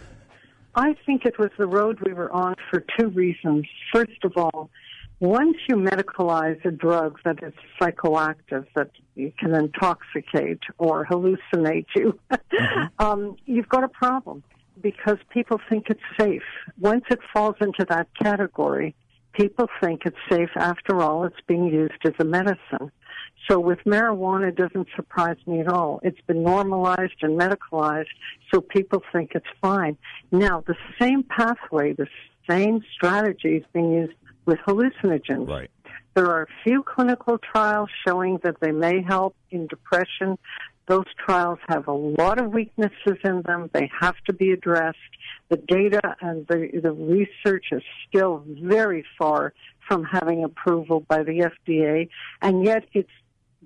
I 0.75 0.95
think 1.05 1.25
it 1.25 1.37
was 1.39 1.49
the 1.57 1.65
road 1.67 1.99
we 2.05 2.13
were 2.13 2.31
on 2.31 2.55
for 2.69 2.85
two 2.97 3.09
reasons. 3.09 3.65
First 3.91 4.23
of 4.23 4.33
all, 4.37 4.69
once 5.19 5.57
you 5.67 5.75
medicalize 5.75 6.63
a 6.65 6.71
drug 6.71 7.19
that 7.25 7.43
is 7.43 7.53
psychoactive, 7.79 8.65
that 8.75 8.89
you 9.15 9.33
can 9.37 9.53
intoxicate 9.53 10.61
or 10.77 11.05
hallucinate 11.05 11.85
you, 11.95 12.17
mm-hmm. 12.31 12.85
um, 13.05 13.35
you've 13.45 13.67
got 13.67 13.83
a 13.83 13.89
problem 13.89 14.43
because 14.81 15.17
people 15.29 15.59
think 15.69 15.87
it's 15.89 15.99
safe. 16.17 16.43
Once 16.79 17.03
it 17.11 17.19
falls 17.33 17.55
into 17.59 17.85
that 17.89 18.07
category, 18.21 18.95
people 19.33 19.67
think 19.81 20.03
it's 20.05 20.17
safe. 20.29 20.49
After 20.55 21.01
all, 21.01 21.25
it's 21.25 21.41
being 21.47 21.65
used 21.65 21.99
as 22.05 22.13
a 22.19 22.23
medicine. 22.23 22.91
So 23.49 23.59
with 23.59 23.79
marijuana, 23.85 24.49
it 24.49 24.55
doesn't 24.55 24.87
surprise 24.95 25.37
me 25.45 25.59
at 25.59 25.67
all. 25.67 25.99
It's 26.03 26.21
been 26.27 26.43
normalized 26.43 27.15
and 27.21 27.37
medicalized, 27.37 28.07
so 28.53 28.61
people 28.61 29.01
think 29.11 29.31
it's 29.33 29.45
fine. 29.61 29.97
Now, 30.31 30.63
the 30.65 30.75
same 30.99 31.23
pathway, 31.23 31.93
the 31.93 32.07
same 32.49 32.83
strategy 32.93 33.57
is 33.57 33.63
being 33.73 33.91
used 33.91 34.13
with 34.49 34.59
hallucinogens. 34.67 35.47
Right. 35.47 35.69
There 36.15 36.25
are 36.25 36.43
a 36.43 36.63
few 36.63 36.83
clinical 36.83 37.37
trials 37.37 37.89
showing 38.05 38.39
that 38.43 38.59
they 38.59 38.71
may 38.71 39.03
help 39.03 39.35
in 39.51 39.67
depression. 39.67 40.37
Those 40.87 41.05
trials 41.23 41.59
have 41.69 41.87
a 41.87 41.93
lot 41.93 42.39
of 42.39 42.51
weaknesses 42.51 43.19
in 43.23 43.43
them. 43.43 43.69
They 43.73 43.91
have 44.01 44.15
to 44.25 44.33
be 44.33 44.51
addressed. 44.51 44.97
The 45.49 45.57
data 45.57 46.15
and 46.19 46.47
the, 46.47 46.67
the 46.81 46.91
research 46.91 47.67
is 47.71 47.83
still 48.07 48.43
very 48.47 49.05
far 49.19 49.53
from 49.87 50.03
having 50.03 50.43
approval 50.43 51.01
by 51.01 51.21
the 51.23 51.51
FDA, 51.67 52.09
and 52.41 52.65
yet 52.65 52.85
it's 52.93 53.09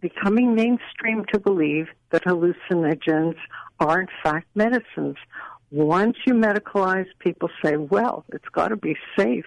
becoming 0.02 0.54
mainstream 0.54 1.24
to 1.32 1.40
believe 1.40 1.88
that 2.12 2.26
hallucinogens 2.26 3.36
are 3.80 4.02
in 4.02 4.08
fact 4.22 4.48
medicines. 4.54 5.16
Once 5.72 6.18
you 6.28 6.34
medicalize, 6.34 7.08
people 7.20 7.50
say, 7.64 7.78
well, 7.78 8.26
it's 8.30 8.48
got 8.52 8.68
to 8.68 8.76
be 8.76 8.96
safe 9.18 9.46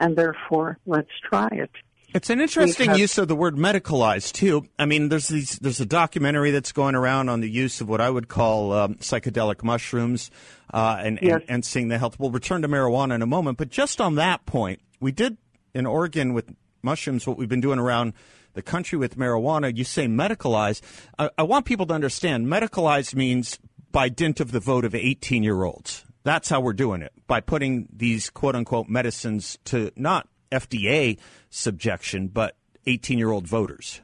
and 0.00 0.16
therefore 0.16 0.78
let's 0.86 1.10
try 1.28 1.48
it. 1.52 1.70
It's 2.14 2.30
an 2.30 2.40
interesting 2.40 2.90
have, 2.90 2.98
use 2.98 3.18
of 3.18 3.26
the 3.26 3.34
word 3.34 3.56
medicalized 3.56 4.34
too. 4.34 4.68
I 4.78 4.86
mean, 4.86 5.08
there's 5.08 5.26
these, 5.26 5.58
there's 5.58 5.80
a 5.80 5.86
documentary 5.86 6.52
that's 6.52 6.70
going 6.70 6.94
around 6.94 7.28
on 7.28 7.40
the 7.40 7.50
use 7.50 7.80
of 7.80 7.88
what 7.88 8.00
I 8.00 8.08
would 8.08 8.28
call 8.28 8.72
um, 8.72 8.94
psychedelic 8.96 9.64
mushrooms, 9.64 10.30
uh, 10.72 10.96
and, 11.00 11.18
yes. 11.20 11.40
and 11.40 11.44
and 11.48 11.64
seeing 11.64 11.88
the 11.88 11.98
health. 11.98 12.20
We'll 12.20 12.30
return 12.30 12.62
to 12.62 12.68
marijuana 12.68 13.16
in 13.16 13.22
a 13.22 13.26
moment, 13.26 13.58
but 13.58 13.68
just 13.68 14.00
on 14.00 14.14
that 14.14 14.46
point, 14.46 14.80
we 15.00 15.10
did 15.10 15.38
in 15.74 15.86
Oregon 15.86 16.34
with 16.34 16.54
mushrooms 16.82 17.26
what 17.26 17.36
we've 17.36 17.48
been 17.48 17.60
doing 17.60 17.80
around 17.80 18.12
the 18.52 18.62
country 18.62 18.96
with 18.96 19.18
marijuana. 19.18 19.76
You 19.76 19.82
say 19.82 20.06
medicalized. 20.06 20.82
I, 21.18 21.30
I 21.36 21.42
want 21.42 21.66
people 21.66 21.86
to 21.86 21.94
understand 21.94 22.46
medicalized 22.46 23.16
means 23.16 23.58
by 23.90 24.08
dint 24.08 24.38
of 24.38 24.52
the 24.52 24.60
vote 24.60 24.84
of 24.84 24.94
18 24.94 25.42
year 25.42 25.64
olds. 25.64 26.04
That's 26.24 26.48
how 26.48 26.60
we're 26.60 26.72
doing 26.72 27.02
it 27.02 27.12
by 27.26 27.40
putting 27.40 27.88
these 27.94 28.30
quote 28.30 28.56
unquote 28.56 28.88
medicines 28.88 29.58
to 29.66 29.92
not 29.94 30.28
FDA 30.50 31.18
subjection, 31.50 32.28
but 32.28 32.56
18 32.86 33.18
year 33.18 33.30
old 33.30 33.46
voters. 33.46 34.00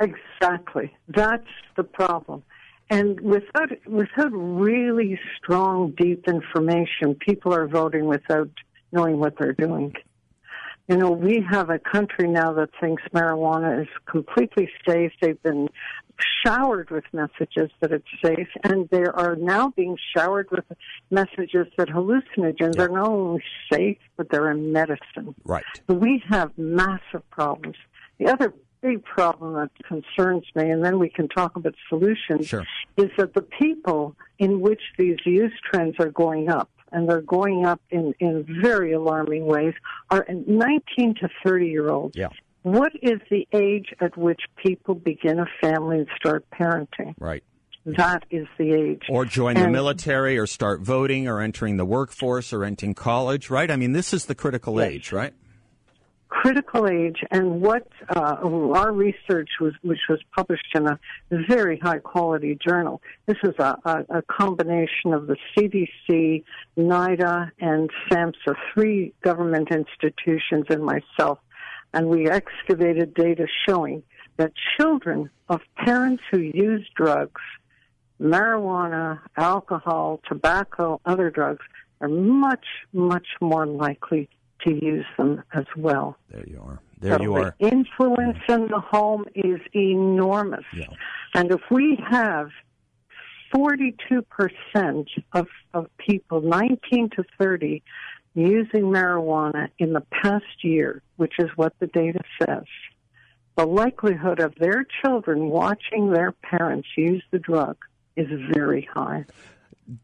Exactly. 0.00 0.92
That's 1.08 1.46
the 1.76 1.84
problem. 1.84 2.42
And 2.90 3.20
without, 3.20 3.70
without 3.86 4.30
really 4.32 5.18
strong, 5.38 5.94
deep 5.96 6.28
information, 6.28 7.14
people 7.14 7.54
are 7.54 7.66
voting 7.66 8.06
without 8.06 8.50
knowing 8.92 9.18
what 9.18 9.38
they're 9.38 9.52
doing. 9.54 9.94
You 10.88 10.98
know, 10.98 11.10
we 11.10 11.44
have 11.50 11.70
a 11.70 11.78
country 11.78 12.28
now 12.28 12.52
that 12.54 12.68
thinks 12.78 13.02
marijuana 13.14 13.82
is 13.82 13.88
completely 14.04 14.68
safe. 14.86 15.12
They've 15.20 15.42
been 15.42 15.68
showered 16.44 16.90
with 16.90 17.04
messages 17.12 17.70
that 17.80 17.90
it's 17.90 18.04
safe, 18.22 18.48
and 18.62 18.88
they 18.90 19.04
are 19.04 19.34
now 19.36 19.70
being 19.70 19.96
showered 20.14 20.50
with 20.50 20.64
messages 21.10 21.66
that 21.78 21.88
hallucinogens 21.88 22.76
yeah. 22.76 22.82
are 22.82 22.88
not 22.88 23.08
only 23.08 23.42
safe, 23.72 23.98
but 24.16 24.28
they're 24.30 24.50
a 24.50 24.56
medicine. 24.56 25.34
Right. 25.44 25.64
We 25.88 26.22
have 26.28 26.56
massive 26.58 27.28
problems. 27.30 27.76
The 28.18 28.26
other 28.26 28.52
big 28.82 29.02
problem 29.04 29.54
that 29.54 29.70
concerns 29.88 30.44
me, 30.54 30.70
and 30.70 30.84
then 30.84 30.98
we 30.98 31.08
can 31.08 31.28
talk 31.28 31.56
about 31.56 31.74
solutions, 31.88 32.48
sure. 32.48 32.66
is 32.98 33.10
that 33.16 33.32
the 33.32 33.42
people 33.42 34.14
in 34.38 34.60
which 34.60 34.82
these 34.98 35.16
use 35.24 35.54
trends 35.70 35.96
are 35.98 36.10
going 36.10 36.50
up, 36.50 36.70
and 36.94 37.08
they're 37.08 37.20
going 37.20 37.66
up 37.66 37.80
in, 37.90 38.14
in 38.20 38.46
very 38.62 38.92
alarming 38.92 39.44
ways, 39.44 39.74
are 40.10 40.24
19 40.28 41.14
to 41.20 41.28
30 41.44 41.66
year 41.66 41.90
olds. 41.90 42.16
Yeah. 42.16 42.28
What 42.62 42.92
is 43.02 43.20
the 43.30 43.46
age 43.52 43.92
at 44.00 44.16
which 44.16 44.40
people 44.56 44.94
begin 44.94 45.38
a 45.38 45.46
family 45.60 45.98
and 45.98 46.06
start 46.16 46.46
parenting? 46.50 47.14
Right. 47.18 47.42
That 47.84 48.24
is 48.30 48.46
the 48.56 48.72
age. 48.72 49.02
Or 49.10 49.26
join 49.26 49.56
and, 49.58 49.66
the 49.66 49.70
military 49.70 50.38
or 50.38 50.46
start 50.46 50.80
voting 50.80 51.28
or 51.28 51.42
entering 51.42 51.76
the 51.76 51.84
workforce 51.84 52.52
or 52.54 52.64
entering 52.64 52.94
college, 52.94 53.50
right? 53.50 53.70
I 53.70 53.76
mean, 53.76 53.92
this 53.92 54.14
is 54.14 54.24
the 54.24 54.34
critical 54.34 54.80
yes. 54.80 54.90
age, 54.90 55.12
right? 55.12 55.34
Critical 56.34 56.88
age 56.88 57.22
and 57.30 57.60
what 57.60 57.86
uh, 58.14 58.36
our 58.42 58.92
research 58.92 59.50
was, 59.60 59.72
which 59.82 60.00
was 60.08 60.18
published 60.34 60.66
in 60.74 60.86
a 60.88 60.98
very 61.48 61.78
high 61.78 62.00
quality 62.00 62.58
journal. 62.66 63.00
This 63.26 63.36
is 63.44 63.54
a, 63.58 63.76
a, 63.84 64.18
a 64.18 64.22
combination 64.22 65.14
of 65.14 65.28
the 65.28 65.36
CDC, 65.56 66.42
NIDA, 66.76 67.52
and 67.60 67.88
SAMHSA, 68.10 68.56
three 68.72 69.14
government 69.22 69.68
institutions, 69.70 70.66
and 70.70 70.84
myself. 70.84 71.38
And 71.92 72.08
we 72.08 72.28
excavated 72.28 73.14
data 73.14 73.46
showing 73.68 74.02
that 74.36 74.52
children 74.76 75.30
of 75.48 75.60
parents 75.76 76.24
who 76.32 76.40
use 76.40 76.84
drugs, 76.96 77.42
marijuana, 78.20 79.20
alcohol, 79.36 80.20
tobacco, 80.28 81.00
other 81.06 81.30
drugs, 81.30 81.64
are 82.00 82.08
much, 82.08 82.66
much 82.92 83.28
more 83.40 83.66
likely 83.66 84.28
to 84.62 84.72
use 84.72 85.06
them 85.16 85.42
as 85.52 85.64
well. 85.76 86.16
There 86.30 86.44
you 86.46 86.60
are. 86.60 86.80
There 87.00 87.18
so 87.18 87.22
you 87.22 87.34
are. 87.34 87.54
The 87.60 87.68
influence 87.68 88.38
in 88.48 88.68
the 88.68 88.80
home 88.80 89.24
is 89.34 89.60
enormous. 89.74 90.64
Yeah. 90.74 90.86
And 91.34 91.50
if 91.50 91.60
we 91.70 91.98
have 92.08 92.50
42% 93.54 95.06
of, 95.32 95.46
of 95.72 95.86
people 95.98 96.40
19 96.40 97.10
to 97.10 97.24
30 97.38 97.82
using 98.34 98.82
marijuana 98.84 99.68
in 99.78 99.92
the 99.92 100.02
past 100.22 100.64
year, 100.64 101.02
which 101.16 101.34
is 101.38 101.50
what 101.56 101.72
the 101.78 101.86
data 101.86 102.20
says, 102.42 102.64
the 103.56 103.66
likelihood 103.66 104.40
of 104.40 104.54
their 104.56 104.84
children 105.04 105.48
watching 105.48 106.10
their 106.10 106.32
parents 106.32 106.88
use 106.96 107.22
the 107.30 107.38
drug 107.38 107.76
is 108.16 108.26
very 108.52 108.88
high. 108.92 109.24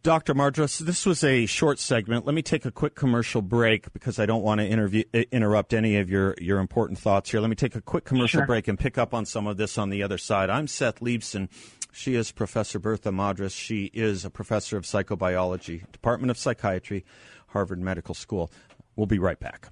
Dr. 0.02 0.34
Madras, 0.34 0.78
this 0.78 1.06
was 1.06 1.24
a 1.24 1.46
short 1.46 1.78
segment. 1.78 2.26
Let 2.26 2.34
me 2.34 2.42
take 2.42 2.66
a 2.66 2.70
quick 2.70 2.94
commercial 2.94 3.40
break 3.40 3.90
because 3.94 4.18
I 4.18 4.26
don't 4.26 4.42
want 4.42 4.60
to 4.60 4.66
interview, 4.66 5.04
eh, 5.14 5.24
interrupt 5.32 5.72
any 5.72 5.96
of 5.96 6.10
your, 6.10 6.34
your 6.38 6.58
important 6.58 6.98
thoughts 6.98 7.30
here. 7.30 7.40
Let 7.40 7.48
me 7.48 7.56
take 7.56 7.74
a 7.74 7.80
quick 7.80 8.04
commercial 8.04 8.40
Sure. 8.40 8.46
break 8.46 8.68
and 8.68 8.78
pick 8.78 8.98
up 8.98 9.14
on 9.14 9.24
some 9.24 9.46
of 9.46 9.56
this 9.56 9.78
on 9.78 9.88
the 9.88 10.02
other 10.02 10.18
side. 10.18 10.50
I'm 10.50 10.66
Seth 10.66 11.00
Leibsohn. 11.00 11.48
She 11.92 12.14
is 12.14 12.30
Professor 12.30 12.78
Bertha 12.78 13.10
Madras. 13.10 13.52
She 13.54 13.86
is 13.94 14.24
a 14.24 14.30
professor 14.30 14.76
of 14.76 14.84
psychobiology, 14.84 15.90
Department 15.92 16.30
of 16.30 16.36
Psychiatry, 16.36 17.04
Harvard 17.48 17.80
Medical 17.80 18.14
School. 18.14 18.52
We'll 18.96 19.06
be 19.06 19.18
right 19.18 19.40
back. 19.40 19.70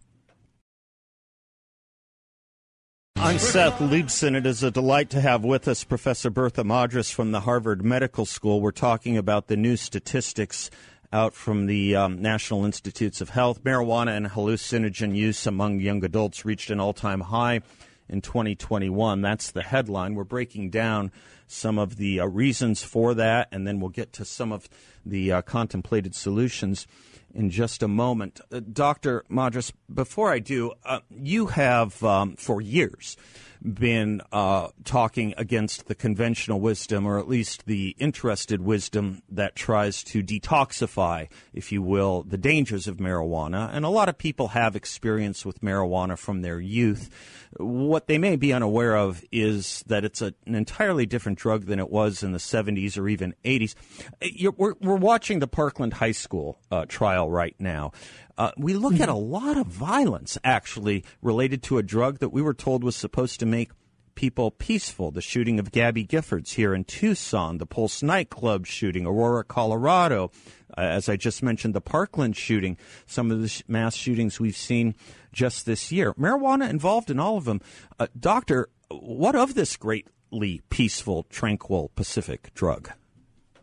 I'm 3.21 3.41
Seth 3.41 3.81
Leibsohn. 3.81 4.37
It 4.37 4.47
is 4.47 4.63
a 4.63 4.71
delight 4.71 5.11
to 5.11 5.21
have 5.21 5.45
with 5.45 5.67
us 5.67 5.83
Professor 5.83 6.31
Bertha 6.31 6.63
Madras 6.63 7.11
from 7.11 7.33
the 7.33 7.41
Harvard 7.41 7.85
Medical 7.85 8.25
School. 8.25 8.61
We're 8.61 8.71
talking 8.71 9.17
about 9.17 9.49
the 9.49 9.57
new 9.57 9.77
statistics 9.77 10.71
out 11.13 11.35
from 11.35 11.67
the 11.67 11.97
um, 11.97 12.23
National 12.23 12.65
Institutes 12.65 13.21
of 13.21 13.31
Health. 13.31 13.65
Marijuana 13.65 14.17
and 14.17 14.27
hallucinogen 14.27 15.17
use 15.17 15.49
among 15.49 15.81
young 15.81 16.05
adults 16.05 16.45
reached 16.45 16.71
an 16.71 16.79
all 16.79 16.93
time 16.93 17.23
high 17.23 17.61
in 18.09 18.21
2021. 18.21 19.21
That's 19.21 19.51
the 19.51 19.63
headline. 19.63 20.15
We're 20.15 20.23
breaking 20.23 20.71
down 20.71 21.11
some 21.49 21.77
of 21.77 21.97
the 21.97 22.21
uh, 22.21 22.27
reasons 22.27 22.85
for 22.85 23.15
that, 23.15 23.49
and 23.51 23.67
then 23.67 23.81
we'll 23.81 23.91
get 23.91 24.13
to 24.15 24.25
some 24.25 24.53
of 24.53 24.69
the 25.05 25.33
uh, 25.33 25.43
contemplated 25.43 26.15
solutions 26.15 26.87
in 27.35 27.51
just 27.51 27.83
a 27.83 27.89
moment. 27.89 28.41
Uh, 28.51 28.61
Dr. 28.61 29.25
Madras, 29.29 29.73
before 29.93 30.33
I 30.33 30.39
do, 30.39 30.73
uh, 30.85 31.01
you 31.11 31.47
have 31.47 32.03
um, 32.03 32.37
for 32.37 32.61
years 32.61 33.17
been 33.63 34.21
uh, 34.33 34.69
talking 34.85 35.35
against 35.37 35.87
the 35.87 35.95
conventional 35.95 36.61
wisdom, 36.61 37.07
or 37.07 37.19
at 37.19 37.29
least 37.29 37.67
the 37.67 37.95
interested 37.99 38.61
wisdom 38.61 39.23
that 39.29 39.57
tries 39.57 40.03
to 40.05 40.23
detoxify, 40.23 41.29
if 41.53 41.73
you 41.73 41.83
will, 41.83 42.23
the 42.23 42.39
dangers 42.39 42.87
of 42.87 42.99
marijuana. 42.99 43.71
And 43.73 43.85
a 43.85 43.89
lot 43.89 44.09
of 44.09 44.19
people 44.19 44.49
have 44.49 44.77
experience 44.77 45.45
with 45.45 45.61
marijuana 45.61 46.19
from 46.19 46.43
their 46.43 46.61
youth. 46.61 47.11
What 47.57 48.07
they 48.07 48.19
may 48.19 48.37
be 48.37 48.53
unaware 48.53 48.97
of 48.97 49.25
is 49.33 49.83
that 49.87 50.05
it's 50.05 50.23
a, 50.23 50.35
an 50.47 50.55
entirely 50.55 51.07
different 51.07 51.39
drug 51.39 51.67
than 51.67 51.79
it 51.79 51.91
was 51.91 52.23
in 52.23 52.33
the 52.33 52.39
70s 52.39 52.99
or 52.99 53.09
even 53.09 53.35
80s. 53.45 53.75
You're, 54.23 54.53
we're, 54.57 54.75
we're 54.81 54.97
watching 54.97 55.39
the 55.39 55.49
Parkland 55.49 55.95
High 55.95 56.13
School 56.13 56.59
uh, 56.71 56.85
trial 56.87 57.31
right 57.31 57.57
now. 57.59 57.93
Uh, 58.39 58.53
we 58.57 58.75
look 58.75 59.01
at 59.01 59.09
a 59.09 59.15
lot 59.15 59.57
of 59.57 59.67
violence 59.67 60.39
actually 60.45 61.05
related 61.21 61.61
to 61.61 61.77
a 61.77 61.83
drug 61.83 62.21
that 62.21 62.29
we 62.29 62.41
were 62.41 62.55
told 62.55 62.85
was 62.85 62.95
supposed 62.95 63.41
to 63.41 63.47
make 63.51 63.71
people 64.15 64.51
peaceful. 64.51 65.13
The 65.13 65.21
shooting 65.21 65.61
of 65.61 65.71
Gabby 65.71 66.05
Giffords 66.05 66.55
here 66.55 66.75
in 66.75 66.83
Tucson, 66.85 67.59
the 67.59 67.67
Pulse 67.67 68.03
nightclub 68.03 68.67
shooting, 68.67 69.07
Aurora, 69.07 69.45
Colorado. 69.45 70.33
Uh, 70.77 70.81
as 70.81 71.09
I 71.09 71.17
just 71.17 71.41
mentioned, 71.41 71.73
the 71.73 71.81
Parkland 71.81 72.37
shooting, 72.37 72.77
some 73.07 73.31
of 73.31 73.41
the 73.41 73.49
sh- 73.49 73.63
mass 73.69 73.95
shootings 73.95 74.41
we've 74.41 74.57
seen 74.57 74.97
just 75.33 75.67
this 75.67 75.93
year. 75.93 76.15
Marijuana 76.15 76.69
involved 76.69 77.11
in 77.11 77.21
all 77.21 77.37
of 77.37 77.45
them. 77.45 77.61
Uh, 77.99 78.09
doctor, 78.19 78.69
what 78.91 79.37
of 79.37 79.55
this 79.55 79.77
greatly 79.77 80.63
peaceful, 80.69 81.25
tranquil 81.31 81.93
Pacific 81.95 82.53
drug? 82.55 82.91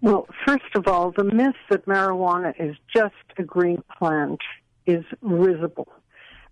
Well, 0.02 0.28
first 0.46 0.74
of 0.76 0.88
all, 0.88 1.12
the 1.12 1.24
myth 1.24 1.56
that 1.70 1.86
marijuana 1.86 2.54
is 2.60 2.76
just 2.96 3.14
a 3.38 3.44
green 3.44 3.84
plant 3.98 4.40
is 4.86 5.04
risible. 5.22 5.88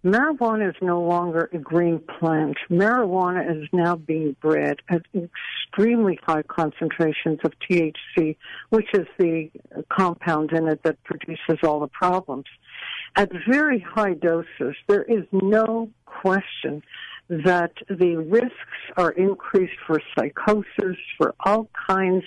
Marijuana 0.04 0.70
is 0.70 0.76
no 0.82 1.02
longer 1.02 1.50
a 1.54 1.58
green 1.58 2.00
plant. 2.00 2.58
Marijuana 2.70 3.64
is 3.64 3.70
now 3.72 3.96
being 3.96 4.36
bred 4.42 4.80
at 4.90 5.04
extremely 5.16 6.20
high 6.24 6.44
concentrations 6.44 7.40
of 7.46 7.54
THC, 7.60 8.36
which 8.70 8.88
is 8.94 9.08
the 9.18 9.50
compound 9.90 10.52
in 10.52 10.68
it 10.68 10.84
that 10.84 11.02
produces 11.06 11.60
all 11.64 11.80
the 11.80 11.88
problems. 11.88 12.46
At 13.16 13.32
very 13.48 13.80
high 13.80 14.16
doses, 14.16 14.76
there 14.88 15.04
is 15.04 15.24
no 15.32 15.90
question 16.06 16.84
that 17.30 17.74
the 17.90 18.16
risks 18.18 18.54
are 18.98 19.12
increased 19.12 19.80
for 19.88 20.02
psychosis, 20.16 20.98
for 21.18 21.34
all 21.40 21.70
kinds 21.90 22.24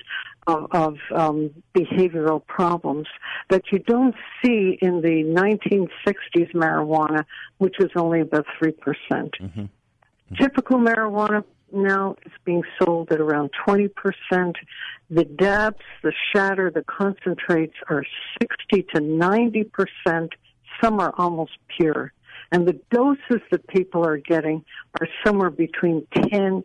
of, 0.47 0.67
of 0.71 0.97
um, 1.15 1.51
behavioral 1.75 2.45
problems 2.47 3.07
that 3.51 3.63
you 3.73 3.79
don't 3.81 4.15
see 4.43 4.79
in 4.81 5.01
the 5.03 5.25
1960s 5.25 6.53
marijuana, 6.55 7.25
which 7.59 7.77
was 7.79 7.91
only 7.97 8.21
about 8.21 8.47
3%. 8.63 8.79
percent 8.81 9.35
Typical 10.37 10.79
marijuana 10.79 11.45
now 11.73 12.17
is 12.25 12.33
being 12.45 12.63
sold 12.81 13.13
at 13.13 13.21
around 13.21 13.51
20%. 13.67 13.91
The 15.11 15.25
dabs, 15.25 15.83
the 16.03 16.13
shatter, 16.33 16.71
the 16.71 16.83
concentrates 16.83 17.75
are 17.89 18.05
60 18.41 18.83
to 18.95 19.01
90%. 19.01 20.29
Some 20.83 21.01
are 21.01 21.13
almost 21.17 21.53
pure. 21.77 22.13
And 22.53 22.67
the 22.67 22.79
doses 22.91 23.43
that 23.51 23.67
people 23.69 24.07
are 24.07 24.19
getting 24.19 24.65
are 25.01 25.09
somewhere 25.25 25.51
between 25.51 26.07
10 26.15 26.65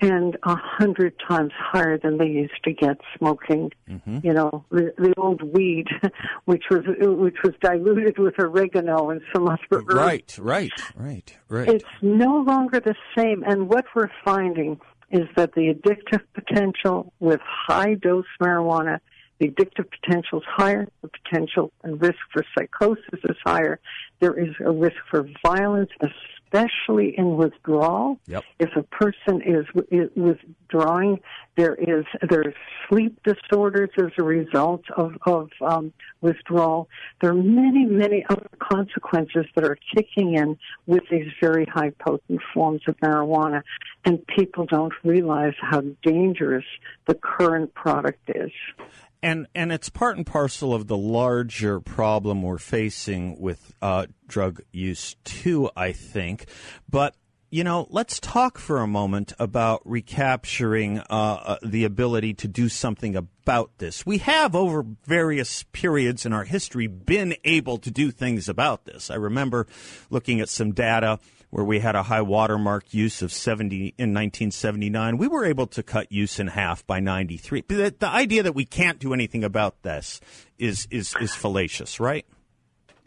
and 0.00 0.36
a 0.42 0.54
hundred 0.56 1.14
times 1.26 1.52
higher 1.56 1.96
than 1.98 2.18
they 2.18 2.26
used 2.26 2.62
to 2.64 2.72
get 2.72 2.98
smoking. 3.16 3.72
Mm-hmm. 3.88 4.18
You 4.22 4.34
know, 4.34 4.64
the, 4.70 4.92
the 4.98 5.14
old 5.16 5.42
weed, 5.42 5.86
which 6.44 6.64
was 6.70 6.82
which 7.00 7.36
was 7.42 7.54
diluted 7.62 8.18
with 8.18 8.34
oregano 8.38 9.10
and 9.10 9.22
some 9.34 9.48
other 9.48 9.62
herbs. 9.72 9.94
Right, 9.94 10.36
right, 10.38 10.72
right, 10.96 11.36
right. 11.48 11.68
It's 11.68 11.84
no 12.02 12.38
longer 12.46 12.80
the 12.80 12.94
same. 13.16 13.42
And 13.44 13.68
what 13.68 13.86
we're 13.94 14.10
finding 14.24 14.78
is 15.10 15.28
that 15.36 15.54
the 15.54 15.72
addictive 15.72 16.22
potential 16.34 17.12
with 17.20 17.40
high 17.42 17.94
dose 17.94 18.24
marijuana, 18.40 19.00
the 19.38 19.48
addictive 19.48 19.86
potential 19.90 20.40
is 20.40 20.46
higher, 20.46 20.88
the 21.02 21.08
potential 21.08 21.72
and 21.82 22.00
risk 22.00 22.18
for 22.32 22.44
psychosis 22.56 23.20
is 23.24 23.36
higher. 23.44 23.78
There 24.20 24.34
is 24.38 24.54
a 24.64 24.70
risk 24.70 24.96
for 25.10 25.28
violence, 25.44 25.90
especially 26.00 27.14
in 27.18 27.36
withdrawal. 27.36 28.18
Yep. 28.26 28.44
If 28.58 28.70
a 28.76 28.82
person 28.82 29.42
is, 29.42 29.66
is 29.90 30.10
withdrawing, 30.16 31.20
there 31.56 31.74
is 31.74 32.04
there's 32.28 32.54
sleep 32.88 33.18
disorders 33.24 33.90
as 33.98 34.12
a 34.18 34.22
result 34.22 34.82
of 34.96 35.16
of 35.26 35.50
um, 35.60 35.92
withdrawal. 36.20 36.88
There 37.20 37.30
are 37.30 37.34
many 37.34 37.84
many 37.84 38.24
other 38.28 38.48
consequences 38.58 39.46
that 39.54 39.64
are 39.64 39.78
kicking 39.94 40.34
in 40.34 40.56
with 40.86 41.02
these 41.10 41.28
very 41.40 41.66
high 41.66 41.90
potent 41.98 42.40
forms 42.54 42.82
of 42.86 42.96
marijuana, 42.98 43.62
and 44.04 44.24
people 44.26 44.66
don't 44.66 44.94
realize 45.04 45.54
how 45.60 45.82
dangerous 46.02 46.64
the 47.06 47.14
current 47.14 47.74
product 47.74 48.30
is. 48.34 48.52
And 49.26 49.48
and 49.56 49.72
it's 49.72 49.88
part 49.88 50.16
and 50.16 50.24
parcel 50.24 50.72
of 50.72 50.86
the 50.86 50.96
larger 50.96 51.80
problem 51.80 52.42
we're 52.42 52.58
facing 52.58 53.40
with 53.40 53.74
uh, 53.82 54.06
drug 54.28 54.62
use 54.72 55.16
too. 55.24 55.68
I 55.76 55.92
think, 55.92 56.46
but. 56.88 57.14
You 57.48 57.62
know, 57.62 57.86
let's 57.90 58.18
talk 58.18 58.58
for 58.58 58.78
a 58.78 58.88
moment 58.88 59.32
about 59.38 59.80
recapturing 59.84 60.98
uh, 60.98 61.04
uh, 61.08 61.56
the 61.62 61.84
ability 61.84 62.34
to 62.34 62.48
do 62.48 62.68
something 62.68 63.14
about 63.14 63.70
this. 63.78 64.04
We 64.04 64.18
have, 64.18 64.56
over 64.56 64.84
various 65.06 65.62
periods 65.62 66.26
in 66.26 66.32
our 66.32 66.42
history, 66.42 66.88
been 66.88 67.36
able 67.44 67.78
to 67.78 67.90
do 67.92 68.10
things 68.10 68.48
about 68.48 68.84
this. 68.84 69.12
I 69.12 69.14
remember 69.14 69.68
looking 70.10 70.40
at 70.40 70.48
some 70.48 70.72
data 70.72 71.20
where 71.56 71.64
we 71.64 71.78
had 71.78 71.96
a 71.96 72.02
high 72.02 72.20
watermark 72.20 72.92
use 72.92 73.22
of 73.22 73.32
70 73.32 73.94
in 73.96 74.12
1979. 74.12 75.16
We 75.16 75.26
were 75.26 75.46
able 75.46 75.66
to 75.68 75.82
cut 75.82 76.12
use 76.12 76.38
in 76.38 76.48
half 76.48 76.86
by 76.86 77.00
93. 77.00 77.62
But 77.62 77.76
The, 77.78 77.94
the 77.98 78.08
idea 78.10 78.42
that 78.42 78.54
we 78.54 78.66
can't 78.66 78.98
do 78.98 79.14
anything 79.14 79.42
about 79.42 79.80
this 79.82 80.20
is 80.58 80.86
is 80.90 81.14
is 81.18 81.34
fallacious, 81.34 81.98
right? 81.98 82.26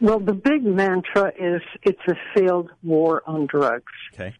Well, 0.00 0.18
the 0.18 0.32
big 0.32 0.64
mantra 0.64 1.30
is 1.38 1.62
it's 1.84 2.00
a 2.08 2.16
failed 2.34 2.70
war 2.82 3.22
on 3.24 3.46
drugs. 3.46 3.92
Okay. 4.14 4.34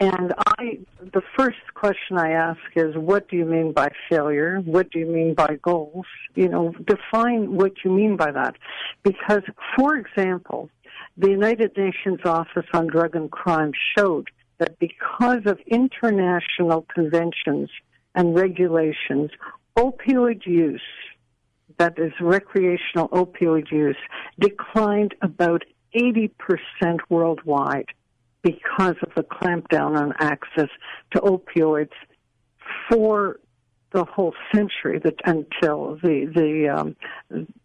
And 0.00 0.34
I, 0.58 0.80
the 1.12 1.22
first 1.38 1.62
question 1.74 2.18
I 2.18 2.32
ask 2.32 2.58
is, 2.74 2.96
what 2.96 3.28
do 3.28 3.36
you 3.36 3.44
mean 3.44 3.70
by 3.70 3.90
failure? 4.10 4.58
What 4.64 4.90
do 4.90 4.98
you 4.98 5.06
mean 5.06 5.34
by 5.34 5.60
goals? 5.62 6.06
You 6.34 6.48
know, 6.48 6.74
define 6.84 7.54
what 7.54 7.84
you 7.84 7.92
mean 7.92 8.16
by 8.16 8.32
that. 8.32 8.56
Because, 9.04 9.44
for 9.76 9.94
example, 9.94 10.68
the 11.16 11.30
United 11.30 11.76
Nations 11.76 12.20
Office 12.24 12.66
on 12.72 12.86
Drug 12.86 13.14
and 13.14 13.30
Crime 13.30 13.72
showed 13.96 14.28
that 14.58 14.78
because 14.78 15.42
of 15.46 15.58
international 15.66 16.86
conventions 16.94 17.68
and 18.14 18.34
regulations, 18.34 19.30
opioid 19.76 20.46
use, 20.46 20.82
that 21.78 21.98
is 21.98 22.12
recreational 22.20 23.08
opioid 23.08 23.70
use, 23.70 23.96
declined 24.38 25.14
about 25.22 25.62
80% 25.94 26.30
worldwide 27.08 27.86
because 28.42 28.96
of 29.02 29.10
the 29.14 29.22
clampdown 29.22 29.96
on 29.96 30.12
access 30.18 30.68
to 31.12 31.20
opioids 31.20 31.92
for 32.90 33.38
the 33.92 34.04
whole 34.04 34.34
century 34.54 34.98
that 34.98 35.20
until 35.24 35.96
the 36.02 36.30
the 36.34 36.68
um, 36.68 36.96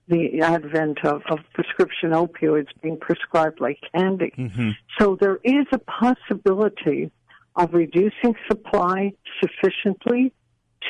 the 0.08 0.42
advent 0.42 1.04
of, 1.04 1.22
of 1.30 1.40
prescription 1.54 2.12
opioids 2.12 2.70
being 2.82 2.98
prescribed 2.98 3.60
like 3.60 3.80
candy. 3.94 4.34
Mm-hmm. 4.38 4.72
So 5.00 5.18
there 5.20 5.40
is 5.44 5.66
a 5.72 5.80
possibility 5.80 7.12
of 7.56 7.74
reducing 7.74 8.36
supply 8.48 9.14
sufficiently 9.42 10.32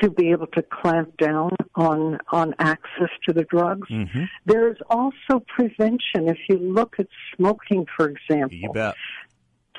to 0.01 0.09
be 0.09 0.31
able 0.31 0.47
to 0.47 0.61
clamp 0.61 1.15
down 1.17 1.51
on 1.75 2.19
on 2.31 2.53
access 2.59 3.09
to 3.25 3.33
the 3.33 3.43
drugs. 3.45 3.87
Mm-hmm. 3.89 4.25
There 4.45 4.69
is 4.69 4.77
also 4.89 5.43
prevention. 5.47 6.27
If 6.27 6.37
you 6.49 6.57
look 6.57 6.95
at 6.99 7.07
smoking, 7.35 7.85
for 7.95 8.09
example, 8.09 8.57
You 8.57 8.71
bet. 8.71 8.95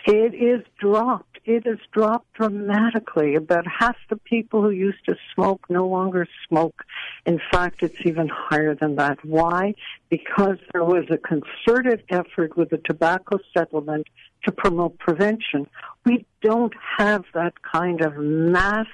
It 0.09 0.35
is 0.35 0.65
dropped. 0.79 1.39
It 1.45 1.67
has 1.67 1.79
dropped 1.93 2.33
dramatically. 2.33 3.35
About 3.35 3.67
half 3.67 3.97
the 4.09 4.17
people 4.17 4.63
who 4.63 4.71
used 4.71 5.05
to 5.07 5.17
smoke 5.35 5.67
no 5.69 5.87
longer 5.87 6.27
smoke. 6.49 6.83
In 7.27 7.39
fact, 7.53 7.83
it's 7.83 8.01
even 8.07 8.29
higher 8.29 8.75
than 8.75 8.97
that. 8.97 9.23
Why? 9.23 9.75
Because 10.09 10.57
there 10.73 10.85
was 10.85 11.05
a 11.11 11.19
concerted 11.19 12.05
effort 12.09 12.57
with 12.57 12.71
the 12.71 12.79
tobacco 12.79 13.39
settlement 13.53 14.07
to 14.45 14.53
promote 14.53 14.99
prevention. 14.99 15.67
We 16.07 16.25
don't 16.41 16.75
have 16.97 17.25
that 17.35 17.61
kind 17.63 18.01
of 18.01 18.17
mass 18.17 18.87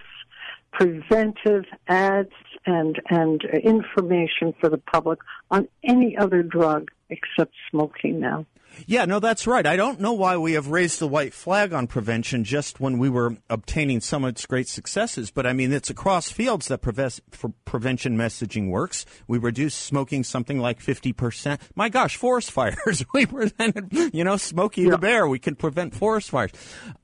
preventive 0.72 1.64
ads 1.86 2.32
and 2.66 3.00
and 3.08 3.44
information 3.44 4.52
for 4.60 4.68
the 4.68 4.78
public 4.78 5.20
on 5.52 5.68
any 5.84 6.16
other 6.16 6.42
drug 6.42 6.90
except 7.08 7.52
smoking 7.70 8.18
now. 8.18 8.46
Yeah, 8.86 9.04
no, 9.04 9.20
that's 9.20 9.46
right. 9.46 9.66
I 9.66 9.76
don't 9.76 10.00
know 10.00 10.12
why 10.12 10.36
we 10.36 10.52
have 10.52 10.68
raised 10.68 10.98
the 10.98 11.08
white 11.08 11.34
flag 11.34 11.72
on 11.72 11.86
prevention 11.86 12.44
just 12.44 12.80
when 12.80 12.98
we 12.98 13.08
were 13.08 13.36
obtaining 13.48 14.00
some 14.00 14.24
of 14.24 14.30
its 14.30 14.46
great 14.46 14.68
successes. 14.68 15.30
But 15.30 15.46
I 15.46 15.52
mean, 15.52 15.72
it's 15.72 15.90
across 15.90 16.30
fields 16.30 16.68
that 16.68 16.82
preve- 16.82 17.20
prevention 17.64 18.16
messaging 18.16 18.70
works. 18.70 19.06
We 19.26 19.38
reduced 19.38 19.80
smoking 19.80 20.24
something 20.24 20.58
like 20.58 20.80
50%. 20.80 21.60
My 21.74 21.88
gosh, 21.88 22.16
forest 22.16 22.50
fires. 22.50 23.04
we 23.14 23.26
prevented, 23.26 23.92
you 24.14 24.24
know, 24.24 24.36
Smokey 24.36 24.88
the 24.88 24.98
Bear. 24.98 25.26
We 25.26 25.38
can 25.38 25.54
prevent 25.54 25.94
forest 25.94 26.30
fires. 26.30 26.52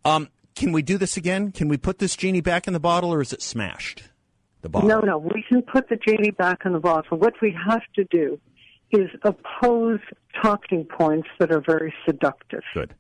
Um, 0.05 0.29
can 0.55 0.73
we 0.73 0.83
do 0.83 0.99
this 0.99 1.17
again? 1.17 1.53
Can 1.53 1.69
we 1.69 1.77
put 1.77 1.99
this 1.99 2.17
genie 2.17 2.41
back 2.41 2.67
in 2.67 2.73
the 2.73 2.81
bottle 2.81 3.13
or 3.13 3.21
is 3.21 3.33
it 3.33 3.43
smashed? 3.43 4.05
The 4.63 4.69
bottle. 4.69 4.89
No, 4.89 5.01
no, 5.01 5.19
we 5.19 5.43
can 5.49 5.63
put 5.63 5.89
the 5.89 5.97
genie 5.97 6.33
back 6.33 6.67
in 6.67 6.73
the 6.73 6.81
bottle. 6.81 7.17
What 7.17 7.35
we 7.41 7.57
have 7.67 7.83
to 7.95 8.05
do 8.05 8.39
is 8.93 9.11
oppose 9.23 10.01
talking 10.43 10.85
points 10.85 11.29
that 11.39 11.51
are 11.53 11.61
very 11.61 11.95
seductive. 12.05 12.63
Good. 12.75 12.95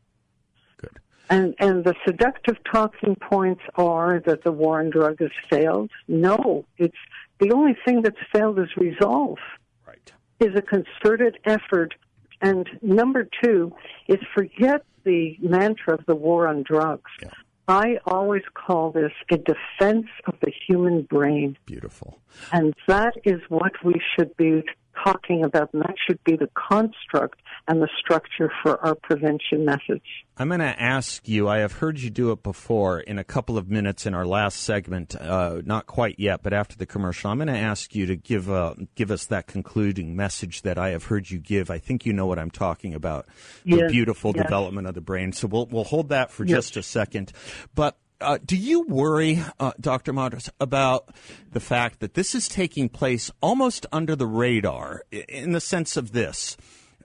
Good. 0.79 0.99
And 1.29 1.55
and 1.59 1.85
the 1.85 1.95
seductive 2.07 2.57
talking 2.71 3.17
points 3.17 3.63
are 3.75 4.21
that 4.27 4.45
the 4.45 4.53
war 4.53 4.81
on 4.81 4.91
drug 4.91 5.21
has 5.21 5.31
failed. 5.49 5.91
No, 6.09 6.65
it's 6.79 6.97
the 7.39 7.53
only 7.53 7.77
thing 7.85 8.03
that's 8.03 8.17
failed 8.33 8.59
is 8.59 8.69
resolve. 8.77 9.39
Right. 9.87 10.13
Is 10.39 10.55
a 10.57 10.63
concerted 10.63 11.39
effort. 11.45 11.95
And 12.43 12.67
number 12.81 13.29
two 13.43 13.75
is 14.09 14.19
forget 14.35 14.85
the 15.05 15.37
mantra 15.41 15.95
of 15.95 16.07
the 16.07 16.15
war 16.15 16.49
on 16.49 16.63
drugs. 16.63 17.11
Yeah. 17.23 17.29
I 17.69 17.99
always 18.05 18.43
call 18.55 18.91
this 18.91 19.13
a 19.31 19.37
defense 19.37 20.07
of 20.27 20.35
the 20.43 20.51
human 20.67 21.03
brain. 21.03 21.57
Beautiful. 21.67 22.19
And 22.53 22.75
that 22.89 23.15
is 23.25 23.41
what 23.49 23.73
we 23.85 23.95
should 24.17 24.37
be 24.37 24.65
talking 25.05 25.45
about, 25.45 25.73
and 25.73 25.83
that 25.83 25.95
should 26.07 26.23
be 26.25 26.37
the 26.37 26.49
construct 26.55 27.41
and 27.69 27.81
the 27.81 27.89
structure 27.99 28.51
for 28.63 28.79
our 28.85 28.95
prevention 28.95 29.65
methods. 29.65 30.03
I'm 30.37 30.49
going 30.49 30.61
to 30.61 30.83
ask 30.83 31.29
you. 31.29 31.49
I 31.49 31.59
have 31.59 31.73
heard 31.73 32.01
you 32.01 32.11
do 32.11 32.33
it 32.33 32.43
before 32.43 33.01
in 33.01 33.19
a 33.19 33.25
couple 33.25 33.59
of 33.59 33.69
minutes 33.69 34.07
in 34.07 34.15
our 34.15 34.27
last 34.27 34.63
segment. 34.63 35.15
Uh, 35.15 35.61
not 35.65 35.87
quite 35.87 36.19
yet, 36.19 36.43
but 36.43 36.53
after 36.53 36.77
the 36.77 36.87
commercial, 36.87 37.31
I'm 37.31 37.39
going 37.39 37.49
to 37.49 37.57
ask 37.57 37.95
you 37.95 38.07
to 38.07 38.17
give 38.17 38.51
uh, 38.51 38.75
give 38.95 39.11
us 39.11 39.27
that 39.27 39.47
concluding 39.47 40.17
message 40.17 40.63
that 40.63 40.79
I 40.79 40.91
have 40.91 41.05
heard 41.05 41.31
you 41.31 41.39
give. 41.39 41.71
I 41.71 41.79
think 41.79 42.07
you 42.07 42.13
know 42.13 42.27
what 42.27 42.39
I'm 42.39 42.51
talking 42.51 42.95
about. 42.95 43.27
The 43.65 43.89
beautiful 43.89 44.33
yes. 44.35 44.45
development 44.45 44.87
of 44.87 44.95
the 44.95 45.01
brain. 45.01 45.33
So 45.33 45.47
we'll 45.47 45.67
we'll 45.67 45.85
hold 45.85 46.09
that 46.09 46.31
for 46.31 46.45
Yes. 46.45 46.57
just 46.57 46.77
a 46.77 46.83
second, 46.83 47.33
but. 47.75 47.97
Uh, 48.21 48.39
do 48.45 48.57
you 48.57 48.83
worry, 48.83 49.43
uh, 49.59 49.73
Dr. 49.81 50.13
Madras, 50.13 50.51
about 50.61 51.09
the 51.53 51.61
fact 51.61 52.01
that 52.01 52.15
this 52.15 52.35
is 52.35 52.49
taking 52.49 52.89
place 52.89 53.31
almost 53.41 53.87
under 53.93 54.15
the 54.15 54.27
radar 54.27 55.05
in 55.11 55.53
the 55.53 55.61
sense 55.61 55.97
of 55.97 56.13
this? 56.13 56.57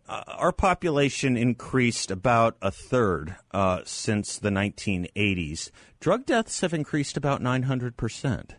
uh, 0.07 0.23
our 0.27 0.51
population 0.51 1.35
increased 1.35 2.11
about 2.11 2.57
a 2.61 2.71
third 2.71 3.35
uh, 3.51 3.81
since 3.85 4.37
the 4.37 4.49
1980s. 4.49 5.71
Drug 5.99 6.25
deaths 6.25 6.61
have 6.61 6.73
increased 6.73 7.17
about 7.17 7.41
900%. 7.41 8.51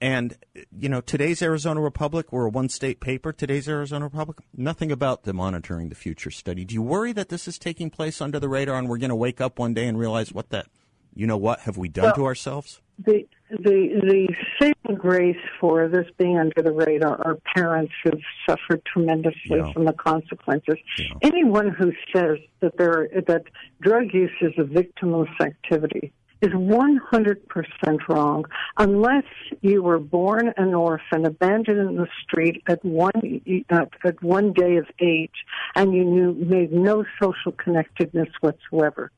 And, 0.00 0.36
you 0.76 0.88
know, 0.88 1.00
today's 1.00 1.40
Arizona 1.40 1.80
Republic, 1.80 2.30
we're 2.30 2.46
a 2.46 2.50
one 2.50 2.68
state 2.68 3.00
paper. 3.00 3.32
Today's 3.32 3.68
Arizona 3.68 4.04
Republic, 4.04 4.38
nothing 4.54 4.92
about 4.92 5.22
the 5.22 5.32
monitoring 5.32 5.88
the 5.88 5.94
future 5.94 6.30
study. 6.30 6.64
Do 6.64 6.74
you 6.74 6.82
worry 6.82 7.12
that 7.12 7.28
this 7.28 7.48
is 7.48 7.58
taking 7.58 7.90
place 7.90 8.20
under 8.20 8.38
the 8.38 8.48
radar 8.48 8.78
and 8.78 8.88
we're 8.88 8.98
going 8.98 9.10
to 9.10 9.16
wake 9.16 9.40
up 9.40 9.58
one 9.58 9.72
day 9.72 9.86
and 9.86 9.98
realize 9.98 10.32
what 10.32 10.50
that, 10.50 10.66
you 11.14 11.26
know 11.26 11.36
what, 11.36 11.60
have 11.60 11.76
we 11.76 11.88
done 11.88 12.14
to 12.16 12.24
ourselves? 12.24 12.80
The 13.04 13.26
the 13.50 14.00
the 14.02 14.28
saving 14.60 14.98
grace 14.98 15.36
for 15.60 15.88
this 15.88 16.06
being 16.18 16.38
under 16.38 16.62
the 16.62 16.72
radar 16.72 17.20
are 17.24 17.38
parents 17.54 17.92
who've 18.02 18.20
suffered 18.48 18.82
tremendously 18.84 19.58
Yeah. 19.58 19.72
from 19.72 19.84
the 19.84 19.92
consequences. 19.92 20.76
Yeah. 20.98 21.06
Anyone 21.22 21.68
who 21.70 21.92
says 22.14 22.38
that 22.60 22.76
there 22.78 23.08
that 23.26 23.44
drug 23.80 24.12
use 24.12 24.30
is 24.40 24.52
a 24.58 24.62
victimless 24.64 25.28
activity 25.40 26.12
is 26.40 26.50
100% 26.52 28.08
wrong 28.08 28.44
unless 28.76 29.24
you 29.62 29.82
were 29.82 29.98
born 29.98 30.52
an 30.56 30.74
orphan 30.74 31.24
abandoned 31.24 31.78
in 31.78 31.96
the 31.96 32.08
street 32.22 32.62
at 32.68 32.84
one 32.84 33.40
at, 33.70 33.88
at 34.04 34.22
one 34.22 34.52
day 34.52 34.76
of 34.76 34.86
age 35.00 35.44
and 35.74 35.94
you 35.94 36.04
knew 36.04 36.34
made 36.34 36.72
no 36.72 37.04
social 37.22 37.52
connectedness 37.52 38.28
whatsoever 38.40 39.10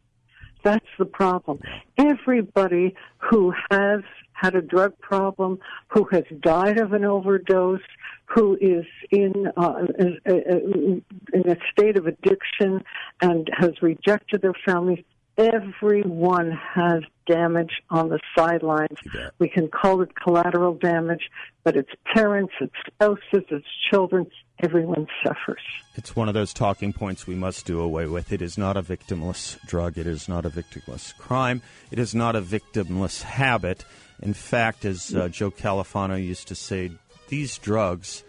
that's 0.66 0.84
the 0.98 1.04
problem. 1.04 1.60
Everybody 1.96 2.96
who 3.18 3.54
has 3.70 4.00
had 4.32 4.56
a 4.56 4.60
drug 4.60 4.98
problem, 4.98 5.60
who 5.88 6.08
has 6.10 6.24
died 6.40 6.78
of 6.78 6.92
an 6.92 7.04
overdose, 7.04 7.86
who 8.24 8.58
is 8.60 8.84
in 9.12 9.46
uh, 9.56 9.86
in, 9.98 11.04
in 11.32 11.48
a 11.48 11.56
state 11.70 11.96
of 11.96 12.06
addiction 12.08 12.82
and 13.22 13.48
has 13.56 13.80
rejected 13.80 14.42
their 14.42 14.56
families, 14.66 15.04
everyone 15.38 16.50
has 16.50 17.02
damage 17.26 17.82
on 17.90 18.08
the 18.08 18.20
sidelines. 18.36 18.98
We 19.38 19.48
can 19.48 19.68
call 19.68 20.02
it 20.02 20.14
collateral 20.14 20.74
damage, 20.74 21.30
but 21.64 21.76
it's 21.76 21.90
parents, 22.14 22.52
it's 22.60 22.74
spouses, 22.86 23.44
it's 23.50 23.66
children. 23.90 24.26
Everyone 24.62 25.06
suffers. 25.22 25.60
It's 25.96 26.16
one 26.16 26.28
of 26.28 26.34
those 26.34 26.54
talking 26.54 26.94
points 26.94 27.26
we 27.26 27.34
must 27.34 27.66
do 27.66 27.78
away 27.80 28.06
with. 28.06 28.32
It 28.32 28.40
is 28.40 28.56
not 28.56 28.78
a 28.78 28.82
victimless 28.82 29.60
drug. 29.66 29.98
It 29.98 30.06
is 30.06 30.28
not 30.28 30.46
a 30.46 30.50
victimless 30.50 31.14
crime. 31.18 31.60
It 31.90 31.98
is 31.98 32.14
not 32.14 32.36
a 32.36 32.40
victimless 32.40 33.22
habit. 33.22 33.84
In 34.22 34.32
fact, 34.32 34.86
as 34.86 35.14
uh, 35.14 35.28
Joe 35.28 35.50
Califano 35.50 36.22
used 36.22 36.48
to 36.48 36.54
say, 36.54 36.90
these 37.28 37.58
drugs 37.58 38.24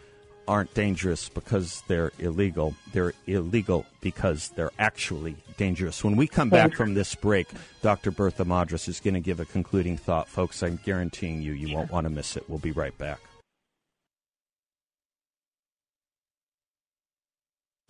aren't 0.48 0.74
dangerous 0.74 1.30
because 1.30 1.84
they're 1.88 2.12
illegal. 2.20 2.76
They're 2.94 3.14
illegal 3.26 3.86
because 4.02 4.50
they're 4.50 4.72
actually 4.80 5.36
dangerous. 5.58 6.04
When 6.04 6.16
we 6.16 6.28
come 6.28 6.50
back 6.50 6.74
from 6.74 6.94
this 6.94 7.16
break, 7.16 7.48
Dr. 7.82 8.12
Bertha 8.12 8.46
Madras 8.46 8.88
is 8.88 9.00
going 9.00 9.14
to 9.16 9.20
give 9.20 9.40
a 9.40 9.46
concluding 9.46 9.98
thought. 9.98 10.30
Folks, 10.30 10.64
I'm 10.64 10.80
guaranteeing 10.86 11.42
you, 11.42 11.54
you 11.54 11.76
won't 11.76 11.92
want 11.92 12.06
to 12.06 12.10
miss 12.10 12.38
it. 12.38 12.44
We'll 12.48 12.60
be 12.60 12.72
right 12.72 12.98
back. 12.98 13.20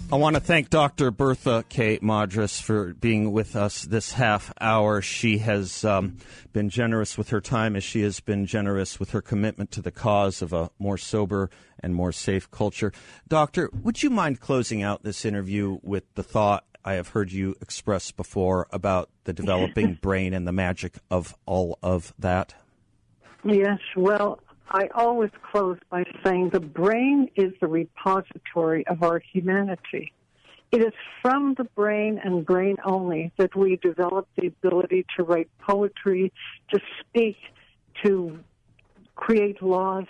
I 0.09 0.15
want 0.15 0.35
to 0.37 0.39
thank 0.39 0.69
Dr. 0.69 1.11
Bertha 1.11 1.65
K. 1.67 1.99
Madras 2.01 2.61
for 2.61 2.93
being 2.93 3.33
with 3.33 3.57
us 3.57 3.81
this 3.81 4.13
half 4.13 4.53
hour. 4.61 5.01
She 5.01 5.39
has 5.39 5.83
um, 5.83 6.15
been 6.53 6.69
generous 6.69 7.17
with 7.17 7.27
her 7.31 7.41
time 7.41 7.75
as 7.75 7.83
she 7.83 8.03
has 8.03 8.21
been 8.21 8.45
generous 8.45 9.01
with 9.01 9.11
her 9.11 9.21
commitment 9.21 9.69
to 9.71 9.81
the 9.81 9.91
cause 9.91 10.41
of 10.41 10.53
a 10.53 10.69
more 10.79 10.97
sober 10.97 11.49
and 11.81 11.93
more 11.93 12.13
safe 12.13 12.49
culture. 12.49 12.93
Doctor, 13.27 13.69
would 13.83 14.01
you 14.01 14.09
mind 14.09 14.39
closing 14.39 14.81
out 14.81 15.03
this 15.03 15.25
interview 15.25 15.77
with 15.83 16.05
the 16.15 16.23
thought 16.23 16.63
I 16.85 16.93
have 16.93 17.09
heard 17.09 17.33
you 17.33 17.57
express 17.61 18.11
before 18.11 18.67
about 18.71 19.09
the 19.25 19.33
developing 19.33 19.95
brain 20.01 20.33
and 20.33 20.47
the 20.47 20.53
magic 20.53 20.99
of 21.11 21.35
all 21.45 21.79
of 21.83 22.13
that? 22.17 22.53
Yes, 23.43 23.79
well, 23.97 24.39
I 24.69 24.89
always 24.93 25.31
close 25.51 25.77
by 25.89 26.03
saying 26.25 26.49
the 26.49 26.59
brain 26.59 27.29
is 27.35 27.53
the 27.61 27.67
repository 27.67 28.85
of 28.87 29.01
our 29.01 29.19
humanity. 29.19 30.11
It 30.71 30.81
is 30.81 30.93
from 31.21 31.53
the 31.57 31.63
brain 31.63 32.19
and 32.21 32.45
brain 32.45 32.75
only 32.83 33.31
that 33.37 33.55
we 33.55 33.77
develop 33.77 34.27
the 34.35 34.47
ability 34.47 35.05
to 35.15 35.23
write 35.23 35.49
poetry, 35.59 36.33
to 36.73 36.79
speak, 36.99 37.37
to 38.03 38.39
create 39.15 39.61
laws, 39.61 40.07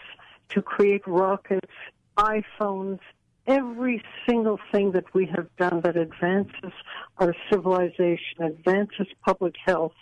to 0.50 0.62
create 0.64 1.06
rockets, 1.06 1.72
iPhones, 2.18 3.00
every 3.46 4.04
single 4.28 4.60
thing 4.72 4.92
that 4.94 5.14
we 5.14 5.28
have 5.28 5.48
done 5.58 5.82
that 5.82 5.96
advances 5.96 6.74
our 7.20 7.36
civilization, 7.52 8.42
advances 8.42 9.08
public 9.24 9.56
health, 9.64 9.94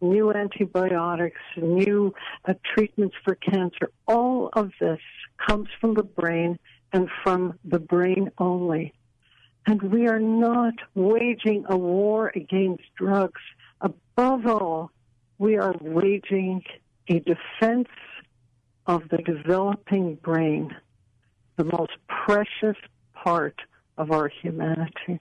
new 0.00 0.32
antibiotics, 0.32 1.40
new 1.56 2.14
uh, 2.46 2.54
treatments 2.74 3.16
for 3.24 3.34
cancer. 3.34 3.90
All 4.06 4.50
of 4.52 4.70
this 4.80 5.00
comes 5.46 5.68
from 5.80 5.94
the 5.94 6.02
brain 6.02 6.58
and 6.92 7.08
from 7.22 7.58
the 7.64 7.78
brain 7.78 8.30
only. 8.38 8.94
And 9.66 9.82
we 9.82 10.08
are 10.08 10.20
not 10.20 10.74
waging 10.94 11.64
a 11.68 11.76
war 11.76 12.32
against 12.34 12.84
drugs. 12.96 13.40
Above 13.80 14.46
all, 14.46 14.90
we 15.38 15.56
are 15.56 15.74
waging 15.80 16.62
a 17.08 17.20
defense 17.20 17.88
of 18.86 19.02
the 19.10 19.18
developing 19.18 20.14
brain, 20.16 20.74
the 21.56 21.64
most 21.64 21.92
precious 22.08 22.76
part 23.12 23.60
of 23.98 24.10
our 24.10 24.28
humanity. 24.28 25.20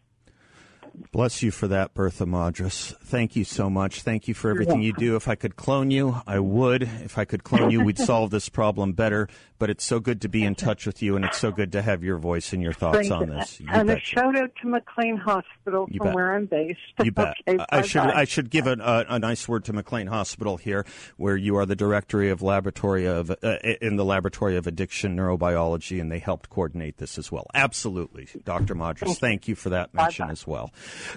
Bless 1.11 1.43
you 1.43 1.51
for 1.51 1.67
that, 1.67 1.93
Bertha 1.93 2.25
Madras. 2.25 2.93
Thank 3.03 3.35
you 3.35 3.43
so 3.43 3.69
much. 3.69 4.01
Thank 4.01 4.27
you 4.27 4.33
for 4.33 4.49
everything 4.49 4.81
you 4.81 4.93
do. 4.93 5.15
If 5.15 5.27
I 5.27 5.35
could 5.35 5.55
clone 5.55 5.91
you, 5.91 6.21
I 6.25 6.39
would. 6.39 6.83
If 6.83 7.17
I 7.17 7.25
could 7.25 7.43
clone 7.43 7.69
you, 7.71 7.83
we'd 7.83 7.99
solve 7.99 8.31
this 8.31 8.49
problem 8.49 8.93
better. 8.93 9.27
But 9.59 9.71
it's 9.71 9.83
so 9.83 9.99
good 9.99 10.21
to 10.21 10.29
be 10.29 10.43
in 10.43 10.53
touch 10.53 10.85
with 10.85 11.01
you, 11.01 11.15
and 11.15 11.25
it's 11.25 11.39
so 11.39 11.51
good 11.51 11.71
to 11.71 11.81
have 11.81 12.03
your 12.03 12.17
voice 12.17 12.53
and 12.53 12.61
your 12.61 12.73
thoughts 12.73 13.09
Thank 13.09 13.11
on 13.11 13.29
this. 13.29 13.59
You 13.59 13.67
and 13.71 13.89
a 13.89 13.99
shout 13.99 14.35
out 14.37 14.51
to 14.61 14.67
McLean 14.67 15.17
Hospital 15.17 15.87
You 15.89 15.97
from 15.97 16.07
bet. 16.07 16.15
where 16.15 16.35
I'm 16.35 16.45
based. 16.45 16.79
You 17.03 17.11
bet. 17.11 17.35
Okay, 17.47 17.65
I 17.69 17.81
should. 17.81 18.01
I 18.01 18.23
should 18.25 18.49
give 18.49 18.67
a, 18.67 18.73
a, 18.73 19.15
a 19.15 19.19
nice 19.19 19.47
word 19.47 19.65
to 19.65 19.73
McLean 19.73 20.07
Hospital 20.07 20.57
here, 20.57 20.85
where 21.17 21.35
you 21.35 21.55
are 21.55 21.65
the 21.65 21.75
director 21.75 22.21
of 22.29 22.41
laboratory 22.41 23.05
of 23.05 23.31
uh, 23.31 23.57
in 23.81 23.95
the 23.95 24.05
laboratory 24.05 24.57
of 24.57 24.67
addiction 24.67 25.15
neurobiology, 25.17 25.99
and 25.99 26.11
they 26.11 26.19
helped 26.19 26.49
coordinate 26.49 26.97
this 26.97 27.17
as 27.17 27.31
well. 27.31 27.47
Absolutely, 27.53 28.27
Dr. 28.43 28.75
Madras. 28.75 29.17
Thank 29.17 29.47
you 29.47 29.55
for 29.55 29.69
that 29.69 29.93
mention 29.93 30.25
Bye-bye. 30.25 30.31
as 30.33 30.45
well. 30.45 30.71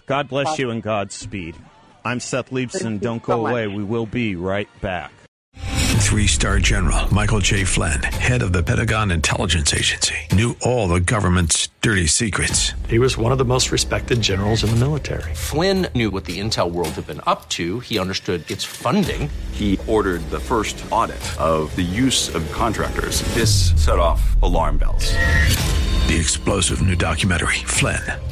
God 0.07 0.29
bless 0.29 0.59
you 0.59 0.71
and 0.71 0.83
Godspeed. 0.83 1.55
I'm 2.05 2.21
Seth 2.21 2.51
Leibsohn. 2.51 3.01
Don't 3.01 3.23
go 3.23 3.43
much. 3.43 3.51
away. 3.51 3.67
We 3.67 3.85
will 3.85 4.07
be 4.07 4.37
right 4.37 4.69
back. 4.81 5.13
Three 6.01 6.27
star 6.27 6.59
general 6.59 7.13
Michael 7.15 7.39
J. 7.39 7.63
Flynn, 7.63 8.03
head 8.03 8.43
of 8.43 8.53
the 8.53 8.65
Pentagon 8.65 9.13
Intelligence 9.13 9.73
Agency, 9.73 10.17
knew 10.33 10.57
all 10.63 10.89
the 10.89 10.99
government's 10.99 11.69
dirty 11.83 12.09
secrets. 12.09 12.73
He 12.89 12.99
was 12.99 13.17
one 13.17 13.31
of 13.31 13.39
the 13.39 13.45
most 13.45 13.71
respected 13.71 14.21
generals 14.21 14.65
in 14.65 14.71
the 14.71 14.77
military. 14.77 15.33
Flynn 15.35 15.87
knew 15.95 16.11
what 16.11 16.25
the 16.25 16.41
intel 16.41 16.73
world 16.73 16.89
had 16.91 17.07
been 17.07 17.21
up 17.27 17.49
to. 17.51 17.79
He 17.81 18.01
understood 18.01 18.51
its 18.51 18.65
funding. 18.65 19.31
He 19.53 19.79
ordered 19.87 20.29
the 20.31 20.41
first 20.41 20.85
audit 20.91 21.21
of 21.41 21.75
the 21.77 21.83
use 21.83 22.35
of 22.35 22.51
contractors. 22.51 23.23
This 23.35 23.71
set 23.77 23.99
off 23.99 24.21
alarm 24.43 24.79
bells. 24.79 25.13
The 26.09 26.17
explosive 26.19 26.83
new 26.83 26.97
documentary, 26.97 27.63
Flynn, 27.65 28.03